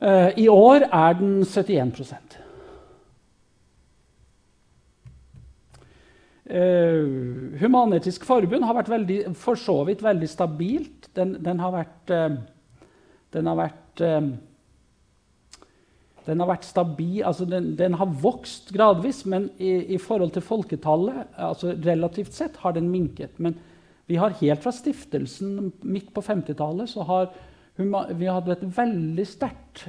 Eh, 0.00 0.38
I 0.42 0.48
år 0.48 0.88
er 0.88 1.18
den 1.20 1.44
71 1.44 2.39
Uh, 6.50 7.54
Human-Etisk 7.60 8.24
Forbund 8.26 8.64
har 8.66 8.74
vært 8.74 8.88
veldig, 8.90 9.18
for 9.38 9.58
så 9.58 9.76
vidt 9.86 10.00
veldig 10.02 10.28
stabilt. 10.30 11.06
Den, 11.14 11.36
den 11.44 11.60
har 11.62 11.74
vært, 11.76 12.10
uh, 12.10 12.88
den 13.36 13.50
har 13.50 13.58
vært 13.60 14.02
uh, 14.02 14.30
den 16.26 16.42
har 16.42 16.50
vært 16.50 16.66
stabil, 16.66 17.22
altså 17.26 17.46
den, 17.48 17.72
den, 17.78 17.94
har 17.98 18.10
vokst 18.22 18.68
gradvis, 18.74 19.22
men 19.30 19.48
i, 19.58 19.94
i, 19.94 19.98
forhold 19.98 20.34
til 20.34 20.44
folketallet 20.44 21.38
altså 21.40 21.72
relativt 21.80 22.36
sett 22.36 22.58
har 22.60 22.74
den 22.76 22.90
minket. 22.92 23.38
Men 23.42 23.56
vi 24.10 24.18
har 24.20 24.36
helt 24.42 24.62
fra 24.62 24.72
stiftelsen 24.74 25.72
midt 25.80 26.10
på 26.14 26.22
50-tallet 26.22 26.90
så 26.92 27.06
har 27.08 27.30
vi 27.80 28.28
hadde 28.28 28.52
et 28.52 28.66
veldig 28.76 29.24
sterkt 29.24 29.86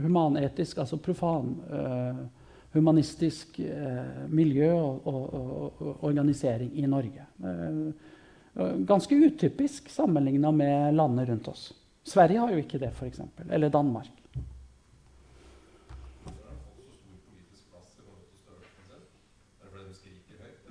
humanetisk, 0.00 0.80
altså 0.80 0.96
profan 1.02 1.52
humanistisk 2.72 3.58
eh, 3.60 4.28
miljø 4.32 4.72
og, 4.72 5.06
og, 5.06 5.34
og, 5.36 5.92
organisering 6.08 6.72
i 6.78 6.86
Norge. 6.88 7.26
Eh, 7.44 8.72
ganske 8.88 9.16
utypisk 9.16 9.90
sammenligna 9.92 10.52
med 10.52 10.96
landene 10.96 11.26
rundt 11.28 11.48
oss. 11.52 11.70
Sverige 12.04 12.40
har 12.40 12.52
jo 12.52 12.62
ikke 12.62 12.80
det, 12.82 12.90
f.eks. 12.96 13.20
Eller 13.50 13.68
Danmark. 13.68 14.10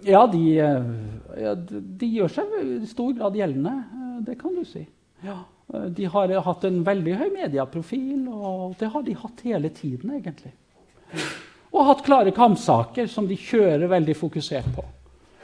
Ja, 0.02 0.26
de, 0.26 0.42
eh, 0.58 0.86
ja, 1.38 1.54
de 1.54 2.08
gjør 2.10 2.32
seg 2.34 2.54
i 2.66 2.88
stor 2.90 3.14
grad 3.20 3.38
gjeldende. 3.38 3.76
Eh, 3.78 4.16
det 4.26 4.40
kan 4.42 4.58
du 4.58 4.66
si. 4.66 4.88
Ja. 5.22 5.44
De 5.72 6.08
har 6.10 6.34
hatt 6.44 6.66
en 6.68 6.82
veldig 6.84 7.14
høy 7.16 7.30
medieprofil, 7.32 8.26
og 8.28 8.74
det 8.82 8.90
har 8.92 9.06
de 9.06 9.14
hatt 9.16 9.46
hele 9.46 9.70
tiden, 9.72 10.18
egentlig 10.18 10.52
og 11.82 11.88
hatt 11.90 12.04
klare 12.06 12.34
kampsaker 12.36 13.10
som 13.10 13.28
de 13.28 13.38
kjører 13.40 13.90
veldig 13.90 14.16
fokusert 14.18 14.68
på. 14.76 14.86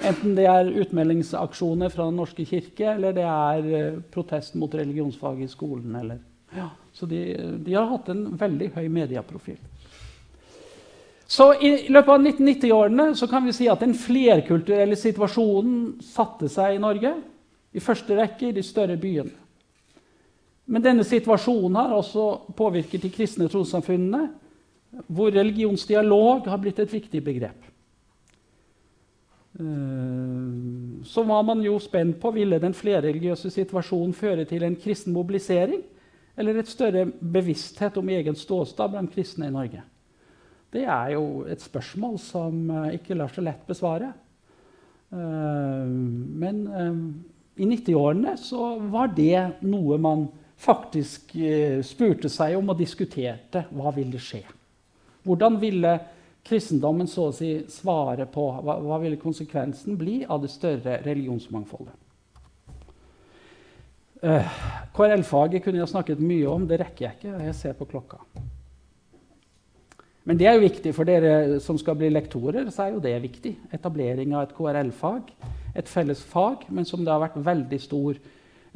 Enten 0.05 0.35
det 0.37 0.45
er 0.45 0.69
utmeldingsaksjoner 0.83 1.89
fra 1.89 2.05
Den 2.05 2.19
norske 2.21 2.45
kirke, 2.45 2.91
eller 2.93 3.15
det 3.17 3.25
er 3.25 3.69
eh, 3.73 4.01
protest 4.13 4.55
mot 4.59 4.73
religionsfag 4.73 5.41
i 5.41 5.49
skolen. 5.49 5.95
Eller, 5.97 6.19
ja. 6.53 6.69
Så 6.93 7.09
de, 7.09 7.21
de, 7.65 7.73
har 7.73 7.89
hatt 7.89 8.11
en 8.13 8.27
veldig 8.37 8.69
høy 8.75 8.85
medieprofil. 8.93 9.57
Så 11.27 11.49
I 11.59 11.71
løpet 11.91 12.13
av 12.13 12.21
1990-årene 12.21 13.09
kan 13.27 13.43
vi 13.43 13.55
si 13.57 13.65
at 13.67 13.81
den 13.83 13.97
flerkulturelle 13.97 14.95
situasjonen 14.95 15.97
satte 16.05 16.47
seg 16.51 16.77
i 16.77 16.83
Norge. 16.83 17.17
I 17.75 17.83
første 17.83 18.15
rekke 18.15 18.47
i 18.47 18.55
de 18.55 18.63
større 18.63 18.95
byene. 19.01 19.33
Men 20.67 20.83
denne 20.83 21.03
situasjonen 21.07 21.75
har 21.79 21.95
også 21.95 22.53
påvirket 22.55 23.03
de 23.03 23.11
kristne 23.11 23.47
trossamfunnene 23.51 24.27
hvor 25.07 25.31
religionsdialog 25.31 26.47
har 26.47 26.61
blitt 26.61 26.79
et 26.79 26.93
viktig 26.93 27.21
begrep. 27.23 27.67
Eh, 29.59 31.03
så 31.03 31.23
var 31.23 31.43
man 31.43 31.61
jo 31.65 31.79
spent 31.81 32.19
på 32.21 32.31
ville 32.35 32.59
den 32.61 32.75
flerreligiøse 32.77 33.51
situasjonen 33.53 34.13
føre 34.13 34.45
til 34.45 34.63
en 34.63 34.77
kristen 34.77 35.15
mobilisering 35.15 35.81
eller 36.37 36.59
et 36.59 36.69
større 36.69 37.07
bevissthet 37.07 37.97
om 37.97 38.09
egen 38.13 38.37
ståstad 38.37 38.93
blant 38.93 39.13
kristne 39.13 39.49
i 39.49 39.53
Norge. 39.53 39.81
Det 40.73 40.83
er 40.83 41.15
jo 41.15 41.45
et 41.49 41.63
spørsmål 41.63 42.19
som 42.21 42.69
eh, 42.69 42.97
ikke 42.99 43.17
lar 43.17 43.33
seg 43.33 43.47
lett 43.47 43.65
besvare. 43.67 44.11
Eh, 45.11 45.87
men 46.43 46.61
i 47.57 47.65
90-årene 47.65 48.35
så 48.37 48.75
var 48.91 49.09
det 49.17 49.63
noe 49.65 49.97
man 49.97 50.27
faktisk 50.57 51.33
spurte 51.85 52.29
seg 52.33 52.55
om 52.57 52.69
og 52.73 52.77
diskuterte. 52.77 53.63
Hva 53.73 53.93
ville 53.93 54.21
skje? 54.21 54.43
Hvordan 55.27 55.59
ville 55.61 55.93
kristendommen 56.47 57.09
så 57.11 57.27
å 57.27 57.35
si 57.35 57.51
svare 57.71 58.27
på 58.31 58.49
hva, 58.63 58.77
hva 58.79 58.99
ville 59.03 59.19
konsekvensen 59.19 59.97
bli 59.99 60.21
av 60.23 60.41
det 60.43 60.51
større 60.53 61.01
religionsmangfoldet? 61.03 61.95
Eh, 64.23 64.53
KRL-faget 64.95 65.65
kunne 65.65 65.83
jeg 65.83 65.91
snakket 65.91 66.21
mye 66.23 66.47
om. 66.49 66.63
Det 66.69 66.79
rekker 66.81 67.05
jeg 67.05 67.17
ikke. 67.19 67.41
Jeg 67.45 67.57
ser 67.57 67.75
på 67.77 67.89
klokka. 67.89 68.21
Men 70.27 70.39
det 70.39 70.47
er 70.49 70.57
jo 70.57 70.65
viktig 70.65 70.91
for 70.95 71.07
dere 71.07 71.59
som 71.63 71.77
skal 71.79 71.95
bli 71.99 72.09
lektorer. 72.11 72.67
så 72.71 72.83
er 72.87 72.95
jo 72.95 73.03
det 73.03 73.15
viktig. 73.23 73.53
Etablering 73.71 74.33
av 74.35 74.47
et 74.47 74.55
KRL-fag, 74.57 75.29
et 75.75 75.87
felles 75.87 76.23
fag, 76.23 76.65
men 76.69 76.85
som 76.85 77.05
det 77.05 77.13
har 77.13 77.21
vært 77.21 77.37
veldig 77.45 77.79
stor 77.79 78.17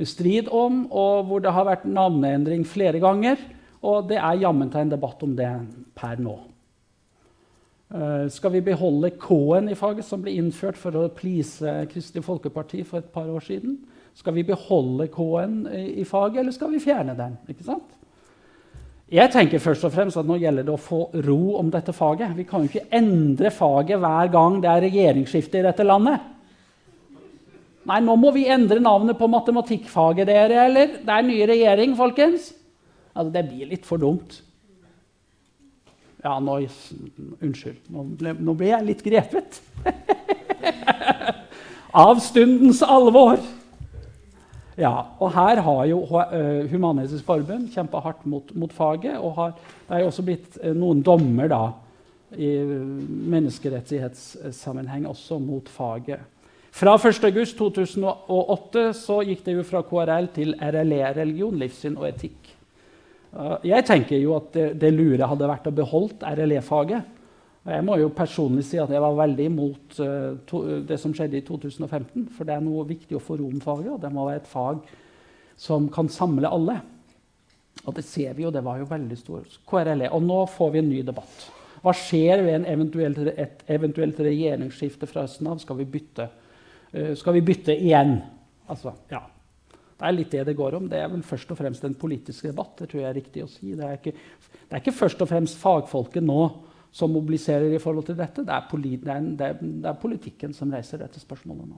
strid 0.07 0.47
om, 0.47 0.85
og 0.91 1.25
hvor 1.27 1.41
det 1.43 1.51
har 1.51 1.67
vært 1.67 1.89
navneendring 1.89 2.63
flere 2.65 3.01
ganger. 3.03 3.37
Og 3.81 4.07
det 4.09 4.19
er 4.21 4.41
jammen 4.43 4.69
en 4.77 4.91
debatt 4.91 5.23
om 5.25 5.35
det 5.37 5.49
per 5.97 6.19
nå. 6.21 6.37
Uh, 7.91 8.29
skal 8.31 8.53
vi 8.53 8.61
beholde 8.63 9.09
K-en 9.19 9.67
i 9.71 9.75
faget, 9.75 10.05
som 10.07 10.21
ble 10.23 10.37
innført 10.39 10.77
for 10.79 10.95
å 10.95 11.09
please 11.11 11.65
Kristelig 11.91 12.23
Folkeparti 12.23 12.85
for 12.87 13.01
et 13.01 13.09
par 13.11 13.27
år 13.27 13.43
siden? 13.43 13.79
Skal 14.15 14.35
vi 14.37 14.45
beholde 14.47 15.09
K-en 15.11 15.65
i, 15.71 16.05
faget, 16.07 16.39
eller 16.43 16.55
skal 16.55 16.71
vi 16.71 16.79
fjerne 16.83 17.17
den? 17.17 17.35
Jeg 19.11 19.31
tenker 19.33 19.59
først 19.59 19.83
og 19.87 19.91
fremst 19.91 20.19
at 20.19 20.27
Nå 20.27 20.37
gjelder 20.39 20.67
det 20.67 20.71
å 20.71 20.79
få 20.79 21.01
ro 21.25 21.57
om 21.59 21.71
dette 21.71 21.91
faget. 21.95 22.31
Vi 22.37 22.45
kan 22.47 22.63
jo 22.63 22.71
ikke 22.71 22.87
endre 22.95 23.51
faget 23.51 23.99
hver 23.99 24.31
gang 24.31 24.61
det 24.63 24.71
er 24.71 24.85
regjeringsskifte 24.85 25.59
i 25.59 25.65
dette 25.65 25.83
landet. 25.87 26.29
Nei, 27.89 27.97
nå 28.05 28.15
må 28.15 28.29
vi 28.31 28.45
endre 28.51 28.79
navnet 28.79 29.17
på 29.17 29.27
matematikkfaget, 29.31 30.29
dere. 30.29 30.63
Eller 30.69 30.97
det 31.01 31.11
er 31.11 31.27
ny 31.27 31.39
regjering, 31.49 31.95
folkens. 31.97 32.51
Altså, 33.13 33.31
det 33.33 33.47
blir 33.49 33.71
litt 33.71 33.87
for 33.87 34.01
dumt. 34.01 34.41
Ja, 36.21 36.37
nå, 36.39 36.59
Unnskyld. 37.41 37.79
Nå 37.89 38.05
ble, 38.19 38.35
nå 38.37 38.53
ble 38.57 38.69
jeg 38.69 38.87
litt 38.87 39.01
grepet. 39.05 39.61
Av 42.05 42.21
stundens 42.23 42.83
alvor. 42.85 43.41
Ja, 44.79 44.93
og 45.19 45.33
her 45.35 45.59
har 45.65 45.81
jo 45.89 46.03
uh, 46.07 46.21
Human-Etisk 46.71 47.25
Forbund 47.27 47.73
kjempa 47.73 47.99
hardt 48.05 48.23
mot, 48.29 48.53
mot, 48.55 48.71
faget. 48.73 49.17
Og 49.19 49.33
har, 49.37 49.55
det 49.87 49.97
er 49.97 50.05
jo 50.05 50.11
også 50.11 50.25
blitt 50.25 50.59
uh, 50.61 50.71
noen 50.77 51.01
dommer 51.05 51.51
da, 51.51 51.63
i 52.37 52.53
menneskerettighetssammenheng 53.33 55.09
også 55.09 55.41
mot 55.43 55.67
faget. 55.69 56.21
Fra 56.71 56.95
1.8.2008 56.95 58.85
så 58.95 59.19
gikk 59.27 59.43
det 59.43 59.57
jo 59.57 59.67
fra 59.67 59.81
KRL 59.83 60.31
til 60.37 60.55
RLE, 60.55 61.03
religion, 61.17 61.57
livssyn 61.59 61.99
og 61.99 62.07
etikk. 62.13 62.53
Jeg 63.63 63.85
tenker 63.87 64.19
jo 64.19 64.35
at 64.35 64.55
det, 64.55 64.89
lure 64.91 65.27
hadde 65.29 65.47
vært 65.47 65.69
å 65.69 65.75
beholde 65.75 66.31
RLE-faget. 66.35 67.19
Jeg 67.61 67.85
må 67.85 67.95
jo 68.01 68.09
personlig 68.09 68.65
si 68.65 68.79
at 68.81 68.89
jeg 68.89 69.03
var 69.03 69.19
veldig 69.19 69.45
imot 69.45 69.99
uh, 70.01 70.81
det 70.87 70.97
som 70.99 71.13
skjedde 71.13 71.37
i 71.37 71.43
2015. 71.45 72.25
For 72.33 72.47
det 72.47 72.55
er 72.55 72.63
noe 72.65 72.87
viktig 72.89 73.15
å 73.15 73.21
få 73.21 73.37
ro 73.39 73.51
om 73.51 73.61
faget, 73.61 73.91
og 73.93 74.01
det 74.01 74.11
må 74.11 74.25
være 74.25 74.41
et 74.41 74.49
fag 74.49 74.81
som 75.61 75.85
kan 75.93 76.09
samle 76.09 76.49
alle. 76.49 76.79
Og 77.85 77.95
det 77.95 78.03
ser 78.05 78.33
vi 78.35 78.47
jo, 78.47 78.51
det 78.53 78.65
var 78.65 78.81
jo 78.81 78.89
veldig 78.89 79.17
stor 79.19 79.45
KRLE. 79.69 80.09
Og 80.09 80.25
nå 80.25 80.41
får 80.51 80.73
vi 80.73 80.81
en 80.81 80.89
ny 80.89 81.03
debatt. 81.05 81.45
Hva 81.81 81.93
skjer 81.97 82.43
ved 82.45 82.65
eventuelt, 82.69 83.21
et 83.31 83.61
eventuelt 83.71 84.19
regjeringsskifte 84.21 85.09
fra 85.09 85.27
høsten 85.27 85.49
av? 85.53 85.61
Skal 85.61 85.79
vi 85.79 85.87
bytte, 85.93 86.27
uh, 86.97 87.13
skal 87.17 87.37
vi 87.37 87.45
bytte 87.45 87.77
igjen? 87.77 88.17
Altså, 88.67 88.97
ja. 89.13 89.21
Det 90.01 90.09
er 90.09 90.15
litt 90.17 90.31
det 90.33 90.43
det 90.47 90.57
går 90.57 90.75
om. 90.79 90.89
Det 90.89 90.97
er 90.97 91.09
vel 91.11 91.21
først 91.21 91.51
og 91.53 91.59
fremst 91.59 91.83
en 91.85 91.93
politisk 91.93 92.47
debatt. 92.49 92.73
Det 92.79 92.87
tror 92.89 93.03
jeg 93.03 93.09
er 93.11 93.17
riktig 93.19 93.43
å 93.45 93.49
si. 93.51 93.75
Det 93.77 93.85
er 93.85 93.99
ikke, 93.99 94.13
det 94.57 94.73
er 94.73 94.81
ikke 94.81 94.97
først 94.97 95.21
og 95.21 95.29
fremst 95.29 95.59
fagfolket 95.61 96.25
nå 96.25 96.41
som 96.91 97.13
mobiliserer 97.13 97.69
i 97.69 97.79
forhold 97.79 98.09
til 98.09 98.17
dette. 98.17 98.41
Det 98.47 98.55
er, 98.55 98.65
polit, 98.71 98.97
det 99.05 99.13
er, 99.13 99.27
det 99.37 99.49
er, 99.51 99.61
det 99.61 99.91
er 99.91 99.99
politikken 100.01 100.57
som 100.57 100.73
reiser 100.73 101.03
dette 101.03 101.21
spørsmålet 101.21 101.69
nå. 101.69 101.77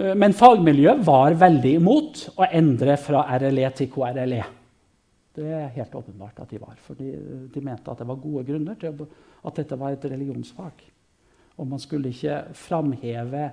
Eh, 0.00 0.12
men 0.18 0.34
fagmiljøet 0.34 1.06
var 1.06 1.38
veldig 1.38 1.76
imot 1.78 2.26
å 2.34 2.50
endre 2.50 2.98
fra 2.98 3.22
RLE 3.38 3.70
til 3.78 3.92
KRLE. 3.94 4.42
Det 5.32 5.48
er 5.48 5.70
helt 5.78 5.94
åpenbart 5.96 6.42
at 6.42 6.50
de 6.50 6.60
var. 6.60 6.74
For 6.82 6.98
de, 6.98 7.14
de 7.54 7.64
mente 7.64 7.94
at 7.94 8.02
det 8.02 8.10
var 8.10 8.20
gode 8.20 8.42
grunner 8.50 8.76
til 8.80 9.06
at 9.06 9.60
dette 9.62 9.78
var 9.80 9.94
et 9.94 10.10
religionsfag. 10.10 10.82
Og 11.62 11.68
man 11.68 11.80
skulle 11.80 12.10
ikke 12.10 12.42
framheve 12.58 13.46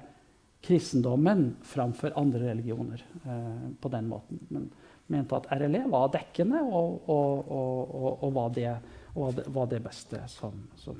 kristendommen 0.66 1.56
framfor 1.64 2.14
andre 2.20 2.52
religioner 2.52 3.04
eh, 3.26 3.70
på 3.82 3.90
den 3.90 4.10
måten. 4.12 4.40
Men 4.50 4.70
mente 5.10 5.38
at 5.38 5.48
RLE 5.58 5.86
var 5.90 6.12
dekkende 6.14 6.62
og, 6.66 7.10
og, 7.10 7.50
og, 7.50 8.24
og 8.24 8.36
var, 8.36 8.52
det, 8.54 8.74
var, 9.16 9.70
det, 9.72 9.82
beste 9.84 10.22
som, 10.30 10.54
som 10.78 11.00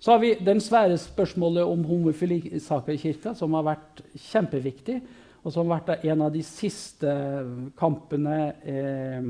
Så 0.00 0.12
har 0.12 0.18
vi 0.18 0.34
den 0.34 0.60
svære 0.60 0.98
spørsmålet 0.98 1.64
om 1.64 1.84
homofili 1.84 2.58
saker 2.60 2.92
i 2.92 3.00
kirka, 3.00 3.34
som 3.34 3.54
har 3.54 3.68
vært 3.70 4.02
kjempeviktig, 4.30 5.00
og 5.44 5.52
som 5.54 5.70
har 5.70 5.78
vært 5.78 6.06
en 6.08 6.24
av 6.26 6.32
de 6.34 6.42
siste 6.42 7.12
kampene 7.78 8.38
eh, 8.66 9.22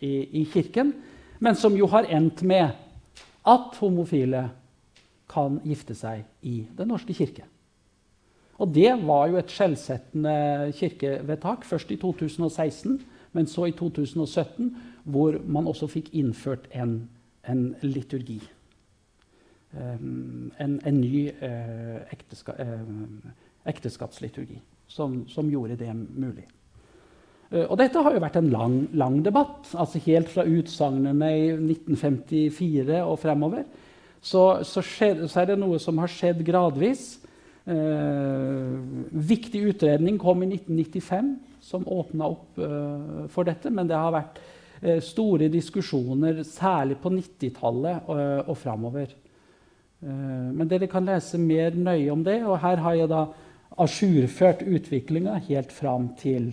i, 0.00 0.14
i 0.40 0.46
kirken, 0.48 0.94
men 1.40 1.56
som 1.56 1.76
jo 1.76 1.88
har 1.92 2.08
endt 2.08 2.42
med 2.42 2.70
at 3.48 3.76
homofile 3.80 4.48
kan 5.30 5.60
gifte 5.64 5.94
seg 5.94 6.24
i 6.42 6.64
Den 6.76 6.90
norske 6.90 7.14
kirke. 7.16 7.44
Og 8.60 8.74
det 8.74 8.92
var 9.08 9.30
jo 9.30 9.38
et 9.40 9.52
skjellsettende 9.52 10.72
kirkevedtak, 10.76 11.64
først 11.64 11.90
i 11.94 11.96
2016, 11.96 13.00
men 13.32 13.48
så 13.48 13.70
i 13.70 13.72
2017, 13.76 14.76
hvor 15.04 15.38
man 15.46 15.68
også 15.70 15.88
fikk 15.88 16.10
innført 16.12 16.68
en, 16.76 17.08
en 17.48 17.74
liturgi. 17.82 18.40
Um, 19.72 20.50
en, 20.58 20.80
en, 20.84 20.96
ny 21.00 21.28
uh, 21.30 22.00
ekteska, 22.10 22.56
uh, 22.58 23.28
ekteskapsliturgi 23.70 24.58
som, 24.90 25.20
som, 25.30 25.46
gjorde 25.46 25.76
det 25.78 25.92
mulig. 25.94 26.42
Uh, 27.52 27.68
og 27.68 27.76
dette 27.78 28.02
har 28.02 28.16
jo 28.16 28.22
vært 28.24 28.40
en 28.40 28.50
lang, 28.50 28.80
lang 28.98 29.20
debatt. 29.24 29.70
altså 29.78 30.02
Helt 30.08 30.28
fra 30.28 30.42
utsagnene 30.42 31.30
i 31.36 31.46
1954 31.54 32.98
og 33.04 33.14
fremover 33.22 33.62
så, 34.20 34.42
så, 34.66 34.82
skjer, 34.82 35.22
så, 35.28 35.40
er 35.40 35.52
det 35.52 35.60
noe 35.62 35.78
som 35.80 36.02
har 36.02 36.10
skjedd 36.12 36.42
gradvis. 36.44 37.19
Eh, 37.64 38.78
viktig 39.10 39.62
utredning 39.72 40.18
kom 40.18 40.42
i 40.42 40.48
1995 40.54 41.34
som 41.60 41.88
åpna 41.88 42.30
opp 42.32 42.58
eh, 42.58 43.26
for 43.28 43.48
dette, 43.48 43.70
men 43.70 43.88
det 43.90 43.98
har 43.98 44.14
vært 44.14 44.40
eh, 44.80 45.02
store 45.04 45.50
diskusjoner, 45.52 46.40
særlig 46.48 46.96
på 47.02 47.12
90-tallet 47.12 48.08
og, 48.08 48.24
og 48.48 48.56
framover. 48.58 49.16
Men 50.00 50.64
dere 50.64 50.86
kan 50.88 51.04
lese 51.04 51.36
mer 51.36 51.74
nøye 51.76 52.08
om 52.08 52.22
det, 52.24 52.38
og 52.48 52.62
her 52.62 52.80
har 52.80 52.94
jeg 52.96 53.10
da 53.10 53.26
ajourført 53.80 54.64
utviklinga 54.66 55.36
helt 55.46 55.72
fram 55.72 56.08
til 56.20 56.50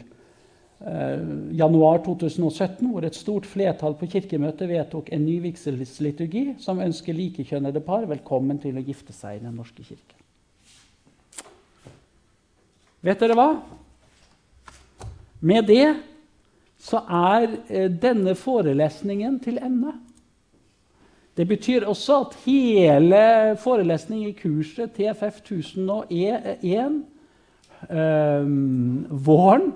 eh, 0.83 1.23
januar 1.57 2.03
2017, 2.05 2.91
hvor 2.91 3.07
et 3.07 3.17
stort 3.17 3.47
flertall 3.49 3.97
på 3.99 4.09
kirkemøtet 4.13 4.69
vedtok 4.69 5.11
en 5.15 5.25
ny 5.25 5.39
vigselsliturgi 5.47 6.45
som 6.63 6.83
ønsker 6.83 7.17
likekjønnede 7.17 7.83
par 7.87 8.07
velkommen 8.09 8.61
til 8.63 8.77
å 8.77 8.85
gifte 8.85 9.15
seg 9.15 9.39
i 9.39 9.45
Den 9.47 9.57
norske 9.57 9.83
kirke. 9.83 10.16
Vet 13.05 13.21
dere 13.21 13.37
hva? 13.37 13.49
Med 15.45 15.67
det 15.69 15.85
så 16.81 17.01
er 17.03 17.47
eh, 17.69 17.89
denne 17.91 18.35
forelesningen 18.37 19.39
til 19.43 19.59
ende. 19.61 19.93
Det 21.37 21.45
betyr 21.47 21.85
også 21.85 22.21
at 22.23 22.37
hele 22.45 23.57
forelesningen 23.61 24.31
i 24.31 24.37
kurset 24.37 24.95
TFF 24.95 25.41
1001 25.43 27.03
eh, 27.89 28.47
våren 29.27 29.73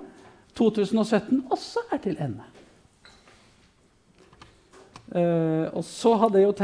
2017 0.58 1.44
også 1.50 1.84
er 1.92 2.02
til 2.02 2.18
ende. 2.18 2.48
Eh, 5.14 5.68
og 5.76 5.84
så 5.84 6.16
hadde 6.16 6.40
jeg 6.40 6.48
jo 6.48 6.52
tenkt 6.52 6.60